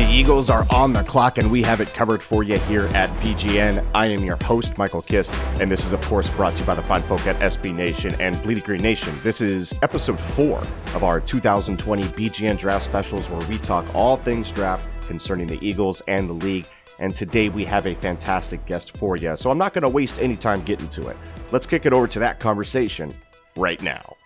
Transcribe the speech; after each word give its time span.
The 0.00 0.10
Eagles 0.10 0.48
are 0.48 0.64
on 0.70 0.94
the 0.94 1.04
clock, 1.04 1.36
and 1.36 1.50
we 1.50 1.60
have 1.60 1.78
it 1.78 1.92
covered 1.92 2.22
for 2.22 2.42
you 2.42 2.58
here 2.60 2.86
at 2.94 3.10
BGN. 3.16 3.86
I 3.94 4.06
am 4.06 4.20
your 4.20 4.38
host, 4.42 4.78
Michael 4.78 5.02
Kist, 5.02 5.34
and 5.60 5.70
this 5.70 5.84
is, 5.84 5.92
of 5.92 6.00
course, 6.00 6.26
brought 6.30 6.54
to 6.54 6.60
you 6.60 6.64
by 6.64 6.74
the 6.74 6.82
fine 6.82 7.02
folk 7.02 7.26
at 7.26 7.36
SB 7.40 7.74
Nation 7.74 8.18
and 8.18 8.42
Bleeding 8.42 8.64
Green 8.64 8.80
Nation. 8.80 9.12
This 9.22 9.42
is 9.42 9.78
episode 9.82 10.18
four 10.18 10.58
of 10.94 11.04
our 11.04 11.20
2020 11.20 12.04
BGN 12.04 12.58
Draft 12.58 12.86
Specials, 12.86 13.28
where 13.28 13.46
we 13.46 13.58
talk 13.58 13.94
all 13.94 14.16
things 14.16 14.50
draft 14.50 14.88
concerning 15.02 15.46
the 15.46 15.58
Eagles 15.60 16.00
and 16.08 16.30
the 16.30 16.34
league. 16.34 16.66
And 16.98 17.14
today 17.14 17.50
we 17.50 17.66
have 17.66 17.86
a 17.86 17.92
fantastic 17.92 18.64
guest 18.64 18.96
for 18.96 19.18
you, 19.18 19.36
so 19.36 19.50
I'm 19.50 19.58
not 19.58 19.74
going 19.74 19.82
to 19.82 19.90
waste 19.90 20.18
any 20.18 20.34
time 20.34 20.62
getting 20.62 20.88
to 20.88 21.08
it. 21.08 21.16
Let's 21.50 21.66
kick 21.66 21.84
it 21.84 21.92
over 21.92 22.06
to 22.06 22.18
that 22.20 22.40
conversation 22.40 23.12
right 23.54 23.82
now. 23.82 24.16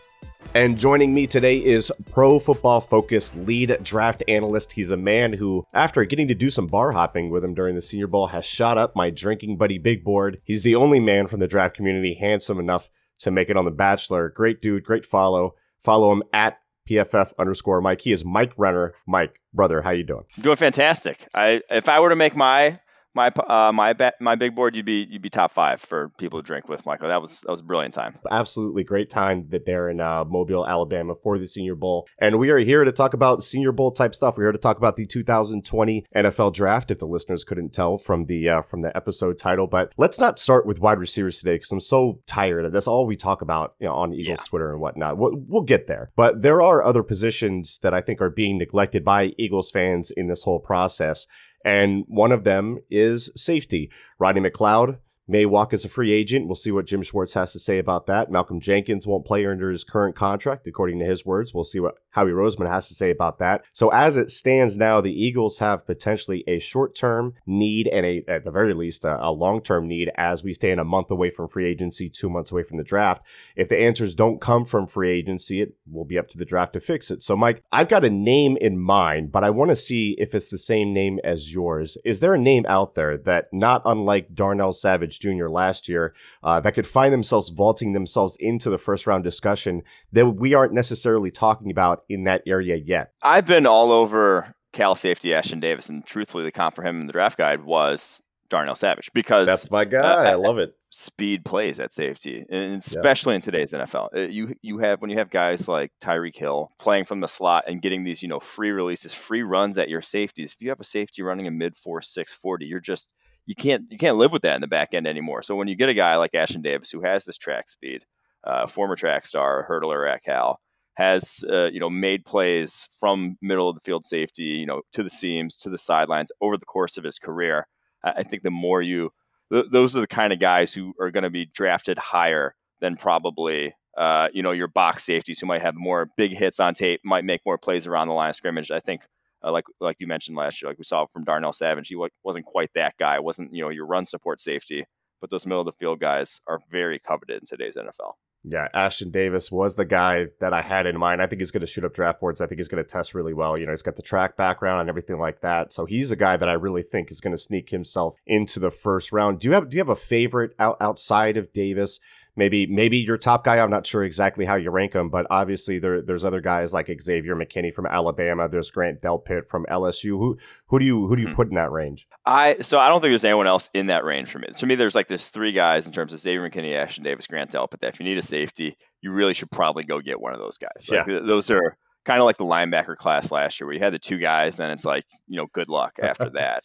And 0.52 0.78
joining 0.78 1.14
me 1.14 1.26
today 1.26 1.58
is 1.58 1.92
Pro 2.12 2.38
Football 2.38 2.80
Focus 2.80 3.34
lead 3.34 3.78
draft 3.82 4.22
analyst. 4.28 4.72
He's 4.72 4.90
a 4.90 4.96
man 4.96 5.32
who, 5.32 5.66
after 5.72 6.04
getting 6.04 6.28
to 6.28 6.34
do 6.34 6.50
some 6.50 6.66
bar 6.66 6.92
hopping 6.92 7.30
with 7.30 7.42
him 7.42 7.54
during 7.54 7.74
the 7.74 7.80
Senior 7.80 8.06
Bowl, 8.06 8.28
has 8.28 8.44
shot 8.44 8.78
up 8.78 8.94
my 8.94 9.10
drinking 9.10 9.56
buddy 9.56 9.78
big 9.78 10.04
board. 10.04 10.40
He's 10.44 10.62
the 10.62 10.76
only 10.76 11.00
man 11.00 11.26
from 11.26 11.40
the 11.40 11.48
draft 11.48 11.74
community 11.74 12.14
handsome 12.14 12.60
enough 12.60 12.90
to 13.20 13.30
make 13.30 13.48
it 13.48 13.56
on 13.56 13.64
The 13.64 13.70
Bachelor. 13.70 14.28
Great 14.28 14.60
dude, 14.60 14.84
great 14.84 15.04
follow. 15.04 15.54
Follow 15.80 16.12
him 16.12 16.22
at 16.32 16.58
PFF 16.88 17.32
underscore 17.38 17.80
Mike. 17.80 18.02
He 18.02 18.12
is 18.12 18.24
Mike 18.24 18.52
Renner. 18.56 18.94
Mike, 19.06 19.40
brother, 19.52 19.82
how 19.82 19.90
you 19.90 20.04
doing? 20.04 20.24
Doing 20.40 20.56
fantastic. 20.56 21.28
I 21.34 21.62
if 21.70 21.88
I 21.88 22.00
were 22.00 22.10
to 22.10 22.16
make 22.16 22.36
my 22.36 22.80
my 23.14 23.28
uh, 23.28 23.72
my 23.72 23.92
ba- 23.92 24.14
my 24.20 24.34
big 24.34 24.54
board, 24.54 24.74
you'd 24.74 24.84
be 24.84 25.06
you'd 25.08 25.22
be 25.22 25.30
top 25.30 25.52
five 25.52 25.80
for 25.80 26.10
people 26.18 26.40
to 26.40 26.46
drink 26.46 26.68
with, 26.68 26.84
Michael. 26.84 27.08
That 27.08 27.22
was 27.22 27.40
that 27.42 27.50
was 27.50 27.60
a 27.60 27.64
brilliant 27.64 27.94
time. 27.94 28.18
Absolutely 28.30 28.84
great 28.84 29.10
time 29.10 29.46
that 29.50 29.64
they're 29.66 29.88
in 29.88 30.00
uh, 30.00 30.24
Mobile, 30.24 30.66
Alabama 30.66 31.14
for 31.22 31.38
the 31.38 31.46
Senior 31.46 31.74
Bowl, 31.76 32.06
and 32.18 32.38
we 32.38 32.50
are 32.50 32.58
here 32.58 32.84
to 32.84 32.92
talk 32.92 33.14
about 33.14 33.42
Senior 33.42 33.72
Bowl 33.72 33.92
type 33.92 34.14
stuff. 34.14 34.36
We're 34.36 34.44
here 34.44 34.52
to 34.52 34.58
talk 34.58 34.76
about 34.78 34.96
the 34.96 35.06
2020 35.06 36.06
NFL 36.14 36.54
Draft. 36.54 36.90
If 36.90 36.98
the 36.98 37.06
listeners 37.06 37.44
couldn't 37.44 37.72
tell 37.72 37.98
from 37.98 38.26
the 38.26 38.48
uh, 38.48 38.62
from 38.62 38.80
the 38.80 38.94
episode 38.96 39.38
title, 39.38 39.66
but 39.66 39.92
let's 39.96 40.18
not 40.18 40.38
start 40.38 40.66
with 40.66 40.80
wide 40.80 40.98
receivers 40.98 41.38
today 41.38 41.54
because 41.54 41.72
I'm 41.72 41.80
so 41.80 42.20
tired. 42.26 42.64
Of 42.64 42.72
that's 42.72 42.88
all 42.88 43.06
we 43.06 43.16
talk 43.16 43.42
about, 43.42 43.74
you 43.78 43.86
know, 43.86 43.94
on 43.94 44.12
Eagles 44.12 44.40
yeah. 44.40 44.44
Twitter 44.44 44.72
and 44.72 44.80
whatnot. 44.80 45.18
We'll, 45.18 45.32
we'll 45.46 45.62
get 45.62 45.86
there, 45.86 46.10
but 46.16 46.42
there 46.42 46.60
are 46.60 46.82
other 46.82 47.02
positions 47.02 47.78
that 47.82 47.94
I 47.94 48.00
think 48.00 48.20
are 48.20 48.30
being 48.30 48.58
neglected 48.58 49.04
by 49.04 49.34
Eagles 49.38 49.70
fans 49.70 50.10
in 50.10 50.26
this 50.26 50.42
whole 50.42 50.60
process. 50.60 51.26
And 51.64 52.04
one 52.08 52.32
of 52.32 52.44
them 52.44 52.78
is 52.90 53.30
safety. 53.34 53.90
Rodney 54.18 54.48
McLeod 54.48 54.98
may 55.26 55.46
walk 55.46 55.72
as 55.72 55.84
a 55.84 55.88
free 55.88 56.12
agent. 56.12 56.46
We'll 56.46 56.54
see 56.54 56.70
what 56.70 56.86
Jim 56.86 57.02
Schwartz 57.02 57.34
has 57.34 57.52
to 57.52 57.58
say 57.58 57.78
about 57.78 58.06
that. 58.06 58.30
Malcolm 58.30 58.60
Jenkins 58.60 59.06
won't 59.06 59.24
play 59.24 59.46
under 59.46 59.70
his 59.70 59.84
current 59.84 60.14
contract, 60.14 60.66
according 60.66 60.98
to 60.98 61.06
his 61.06 61.24
words. 61.24 61.54
We'll 61.54 61.64
see 61.64 61.80
what 61.80 61.94
Howie 62.14 62.30
Roseman 62.30 62.68
has 62.68 62.86
to 62.88 62.94
say 62.94 63.10
about 63.10 63.38
that. 63.40 63.64
So 63.72 63.88
as 63.88 64.16
it 64.16 64.30
stands 64.30 64.76
now, 64.76 65.00
the 65.00 65.12
Eagles 65.12 65.58
have 65.58 65.84
potentially 65.84 66.44
a 66.46 66.60
short-term 66.60 67.34
need 67.44 67.88
and 67.88 68.06
a, 68.06 68.24
at 68.28 68.44
the 68.44 68.52
very 68.52 68.72
least, 68.72 69.04
a, 69.04 69.20
a 69.20 69.32
long-term 69.32 69.88
need 69.88 70.12
as 70.16 70.44
we 70.44 70.52
stand 70.52 70.78
a 70.78 70.84
month 70.84 71.10
away 71.10 71.30
from 71.30 71.48
free 71.48 71.66
agency, 71.66 72.08
two 72.08 72.30
months 72.30 72.52
away 72.52 72.62
from 72.62 72.76
the 72.76 72.84
draft. 72.84 73.22
If 73.56 73.68
the 73.68 73.80
answers 73.80 74.14
don't 74.14 74.40
come 74.40 74.64
from 74.64 74.86
free 74.86 75.10
agency, 75.10 75.60
it 75.60 75.74
will 75.90 76.04
be 76.04 76.16
up 76.16 76.28
to 76.28 76.38
the 76.38 76.44
draft 76.44 76.74
to 76.74 76.80
fix 76.80 77.10
it. 77.10 77.20
So 77.20 77.36
Mike, 77.36 77.64
I've 77.72 77.88
got 77.88 78.04
a 78.04 78.10
name 78.10 78.56
in 78.60 78.78
mind, 78.78 79.32
but 79.32 79.42
I 79.42 79.50
want 79.50 79.72
to 79.72 79.76
see 79.76 80.12
if 80.12 80.36
it's 80.36 80.48
the 80.48 80.56
same 80.56 80.92
name 80.92 81.18
as 81.24 81.52
yours. 81.52 81.98
Is 82.04 82.20
there 82.20 82.34
a 82.34 82.38
name 82.38 82.64
out 82.68 82.94
there 82.94 83.18
that 83.18 83.48
not 83.52 83.82
unlike 83.84 84.34
Darnell 84.34 84.72
Savage 84.72 85.18
Jr. 85.18 85.48
last 85.48 85.88
year 85.88 86.14
uh, 86.44 86.60
that 86.60 86.74
could 86.74 86.86
find 86.86 87.12
themselves 87.12 87.48
vaulting 87.48 87.92
themselves 87.92 88.36
into 88.36 88.70
the 88.70 88.78
first 88.78 89.08
round 89.08 89.24
discussion 89.24 89.82
that 90.12 90.26
we 90.26 90.54
aren't 90.54 90.72
necessarily 90.72 91.32
talking 91.32 91.72
about 91.72 92.03
in 92.08 92.24
that 92.24 92.42
area 92.46 92.76
yet. 92.76 93.12
I've 93.22 93.46
been 93.46 93.66
all 93.66 93.92
over 93.92 94.54
Cal 94.72 94.94
safety 94.94 95.30
Ashtyn 95.30 95.60
Davis, 95.60 95.88
and 95.88 96.04
truthfully, 96.04 96.44
the 96.44 96.52
comp 96.52 96.74
for 96.74 96.82
him 96.82 97.00
in 97.00 97.06
the 97.06 97.12
draft 97.12 97.38
guide 97.38 97.64
was 97.64 98.20
Darnell 98.50 98.74
Savage 98.74 99.10
because 99.14 99.46
that's 99.46 99.70
my 99.70 99.84
guy. 99.84 100.26
Uh, 100.26 100.30
I 100.30 100.34
love 100.34 100.58
it. 100.58 100.74
Speed 100.90 101.44
plays 101.44 101.80
at 101.80 101.90
safety, 101.90 102.44
and 102.48 102.74
especially 102.74 103.32
yeah. 103.32 103.36
in 103.36 103.40
today's 103.40 103.72
NFL. 103.72 104.08
Uh, 104.14 104.20
you 104.20 104.54
you 104.62 104.78
have 104.78 105.00
when 105.00 105.10
you 105.10 105.18
have 105.18 105.30
guys 105.30 105.66
like 105.66 105.90
Tyreek 106.00 106.36
Hill 106.36 106.70
playing 106.78 107.04
from 107.04 107.20
the 107.20 107.26
slot 107.26 107.64
and 107.66 107.82
getting 107.82 108.04
these 108.04 108.22
you 108.22 108.28
know 108.28 108.38
free 108.38 108.70
releases, 108.70 109.12
free 109.12 109.42
runs 109.42 109.76
at 109.78 109.88
your 109.88 110.02
safeties. 110.02 110.52
If 110.52 110.60
you 110.60 110.68
have 110.68 110.80
a 110.80 110.84
safety 110.84 111.22
running 111.22 111.46
a 111.46 111.50
mid 111.50 111.76
four 111.76 112.00
six 112.00 112.32
forty, 112.32 112.66
you're 112.66 112.80
just 112.80 113.12
you 113.46 113.54
can't 113.54 113.84
you 113.90 113.98
can't 113.98 114.16
live 114.16 114.32
with 114.32 114.42
that 114.42 114.54
in 114.54 114.60
the 114.60 114.66
back 114.66 114.94
end 114.94 115.06
anymore. 115.06 115.42
So 115.42 115.56
when 115.56 115.68
you 115.68 115.76
get 115.76 115.88
a 115.88 115.94
guy 115.94 116.16
like 116.16 116.32
Ashtyn 116.32 116.62
Davis 116.62 116.90
who 116.90 117.02
has 117.02 117.24
this 117.24 117.36
track 117.36 117.68
speed, 117.68 118.04
uh, 118.44 118.66
former 118.66 118.96
track 118.96 119.26
star, 119.26 119.66
hurdler 119.68 120.08
at 120.08 120.22
Cal, 120.22 120.60
has 120.94 121.44
uh, 121.48 121.68
you 121.72 121.80
know 121.80 121.90
made 121.90 122.24
plays 122.24 122.88
from 122.98 123.36
middle 123.42 123.68
of 123.68 123.74
the 123.74 123.80
field 123.80 124.04
safety, 124.04 124.44
you 124.44 124.66
know, 124.66 124.82
to 124.92 125.02
the 125.02 125.10
seams, 125.10 125.56
to 125.56 125.70
the 125.70 125.78
sidelines 125.78 126.32
over 126.40 126.56
the 126.56 126.66
course 126.66 126.96
of 126.96 127.04
his 127.04 127.18
career. 127.18 127.66
I 128.02 128.22
think 128.22 128.42
the 128.42 128.50
more 128.50 128.82
you, 128.82 129.12
th- 129.50 129.66
those 129.70 129.96
are 129.96 130.00
the 130.00 130.06
kind 130.06 130.32
of 130.32 130.38
guys 130.38 130.74
who 130.74 130.92
are 131.00 131.10
going 131.10 131.24
to 131.24 131.30
be 131.30 131.46
drafted 131.46 131.98
higher 131.98 132.54
than 132.80 132.96
probably 132.96 133.74
uh, 133.96 134.28
you 134.32 134.42
know 134.42 134.52
your 134.52 134.68
box 134.68 135.04
safeties 135.04 135.40
who 135.40 135.46
might 135.46 135.62
have 135.62 135.74
more 135.74 136.10
big 136.16 136.32
hits 136.32 136.60
on 136.60 136.74
tape, 136.74 137.00
might 137.04 137.24
make 137.24 137.40
more 137.46 137.58
plays 137.58 137.86
around 137.86 138.08
the 138.08 138.14
line 138.14 138.30
of 138.30 138.36
scrimmage. 138.36 138.70
I 138.70 138.80
think 138.80 139.02
uh, 139.42 139.52
like 139.52 139.64
like 139.80 139.96
you 139.98 140.06
mentioned 140.06 140.36
last 140.36 140.60
year, 140.60 140.70
like 140.70 140.78
we 140.78 140.84
saw 140.84 141.06
from 141.06 141.24
Darnell 141.24 141.52
Savage, 141.52 141.88
he 141.88 141.96
wasn't 142.22 142.46
quite 142.46 142.70
that 142.74 142.96
guy. 142.98 143.18
wasn't 143.18 143.54
you 143.54 143.62
know 143.62 143.70
your 143.70 143.86
run 143.86 144.06
support 144.06 144.40
safety, 144.40 144.84
but 145.20 145.30
those 145.30 145.46
middle 145.46 145.60
of 145.60 145.66
the 145.66 145.72
field 145.72 146.00
guys 146.00 146.40
are 146.46 146.60
very 146.70 146.98
coveted 146.98 147.40
in 147.40 147.46
today's 147.46 147.76
NFL. 147.76 148.14
Yeah, 148.46 148.68
Ashtyn 148.74 149.10
Davis 149.10 149.50
was 149.50 149.74
the 149.74 149.86
guy 149.86 150.26
that 150.40 150.52
I 150.52 150.60
had 150.60 150.86
in 150.86 150.98
mind. 150.98 151.22
I 151.22 151.26
think 151.26 151.40
he's 151.40 151.50
going 151.50 151.62
to 151.62 151.66
shoot 151.66 151.84
up 151.84 151.94
draft 151.94 152.20
boards. 152.20 152.42
I 152.42 152.46
think 152.46 152.58
he's 152.58 152.68
going 152.68 152.82
to 152.82 152.88
test 152.88 153.14
really 153.14 153.32
well. 153.32 153.56
You 153.56 153.64
know, 153.64 153.72
he's 153.72 153.80
got 153.80 153.96
the 153.96 154.02
track 154.02 154.36
background 154.36 154.82
and 154.82 154.90
everything 154.90 155.18
like 155.18 155.40
that. 155.40 155.72
So 155.72 155.86
he's 155.86 156.10
a 156.10 156.16
guy 156.16 156.36
that 156.36 156.48
I 156.48 156.52
really 156.52 156.82
think 156.82 157.10
is 157.10 157.22
going 157.22 157.34
to 157.34 157.40
sneak 157.40 157.70
himself 157.70 158.16
into 158.26 158.60
the 158.60 158.70
first 158.70 159.12
round. 159.12 159.40
Do 159.40 159.48
you 159.48 159.54
have 159.54 159.70
do 159.70 159.76
you 159.76 159.80
have 159.80 159.88
a 159.88 159.96
favorite 159.96 160.54
out, 160.58 160.76
outside 160.78 161.38
of 161.38 161.54
Davis? 161.54 162.00
Maybe 162.36 162.66
maybe 162.66 162.98
your 162.98 163.16
top 163.16 163.44
guy. 163.44 163.58
I'm 163.58 163.70
not 163.70 163.86
sure 163.86 164.02
exactly 164.02 164.44
how 164.44 164.56
you 164.56 164.70
rank 164.70 164.92
him, 164.92 165.08
but 165.08 165.26
obviously 165.30 165.78
there 165.78 166.02
there's 166.02 166.24
other 166.24 166.40
guys 166.40 166.74
like 166.74 166.90
Xavier 167.00 167.36
McKinney 167.36 167.72
from 167.72 167.86
Alabama. 167.86 168.48
There's 168.48 168.70
Grant 168.70 169.00
Delpit 169.00 169.46
from 169.46 169.64
LSU. 169.70 170.10
Who 170.10 170.38
who 170.66 170.78
do 170.80 170.84
you 170.84 171.06
who 171.06 171.14
do 171.14 171.22
you 171.22 171.28
hmm. 171.28 171.34
put 171.34 171.48
in 171.48 171.54
that 171.54 171.70
range? 171.70 172.08
I 172.26 172.56
so 172.60 172.80
I 172.80 172.88
don't 172.88 173.00
think 173.00 173.12
there's 173.12 173.24
anyone 173.24 173.46
else 173.46 173.70
in 173.72 173.86
that 173.86 174.04
range 174.04 174.30
for 174.30 174.40
me. 174.40 174.48
To 174.56 174.66
me, 174.66 174.74
there's 174.74 174.96
like 174.96 175.06
this 175.06 175.28
three 175.28 175.52
guys 175.52 175.86
in 175.86 175.92
terms 175.92 176.12
of 176.12 176.18
Xavier 176.18 176.48
McKinney, 176.48 176.72
Ashtyn 176.72 177.04
Davis, 177.04 177.28
Grant 177.28 177.52
Delpit. 177.52 177.80
That 177.80 177.94
if 177.94 178.00
you 178.00 178.04
need 178.04 178.18
a 178.18 178.22
safety, 178.22 178.76
you 179.00 179.12
really 179.12 179.34
should 179.34 179.50
probably 179.52 179.84
go 179.84 180.00
get 180.00 180.20
one 180.20 180.32
of 180.32 180.40
those 180.40 180.58
guys. 180.58 180.88
Like, 180.88 181.06
yeah. 181.06 181.20
those 181.20 181.50
are 181.50 181.76
kind 182.04 182.20
of 182.20 182.26
like 182.26 182.36
the 182.36 182.44
linebacker 182.44 182.96
class 182.96 183.30
last 183.30 183.60
year, 183.60 183.66
where 183.66 183.74
you 183.74 183.82
had 183.82 183.92
the 183.92 183.98
two 183.98 184.18
guys, 184.18 184.56
then 184.56 184.70
it's 184.70 184.84
like 184.84 185.04
you 185.28 185.36
know 185.36 185.46
good 185.52 185.68
luck 185.68 185.98
after 186.02 186.30
that. 186.34 186.64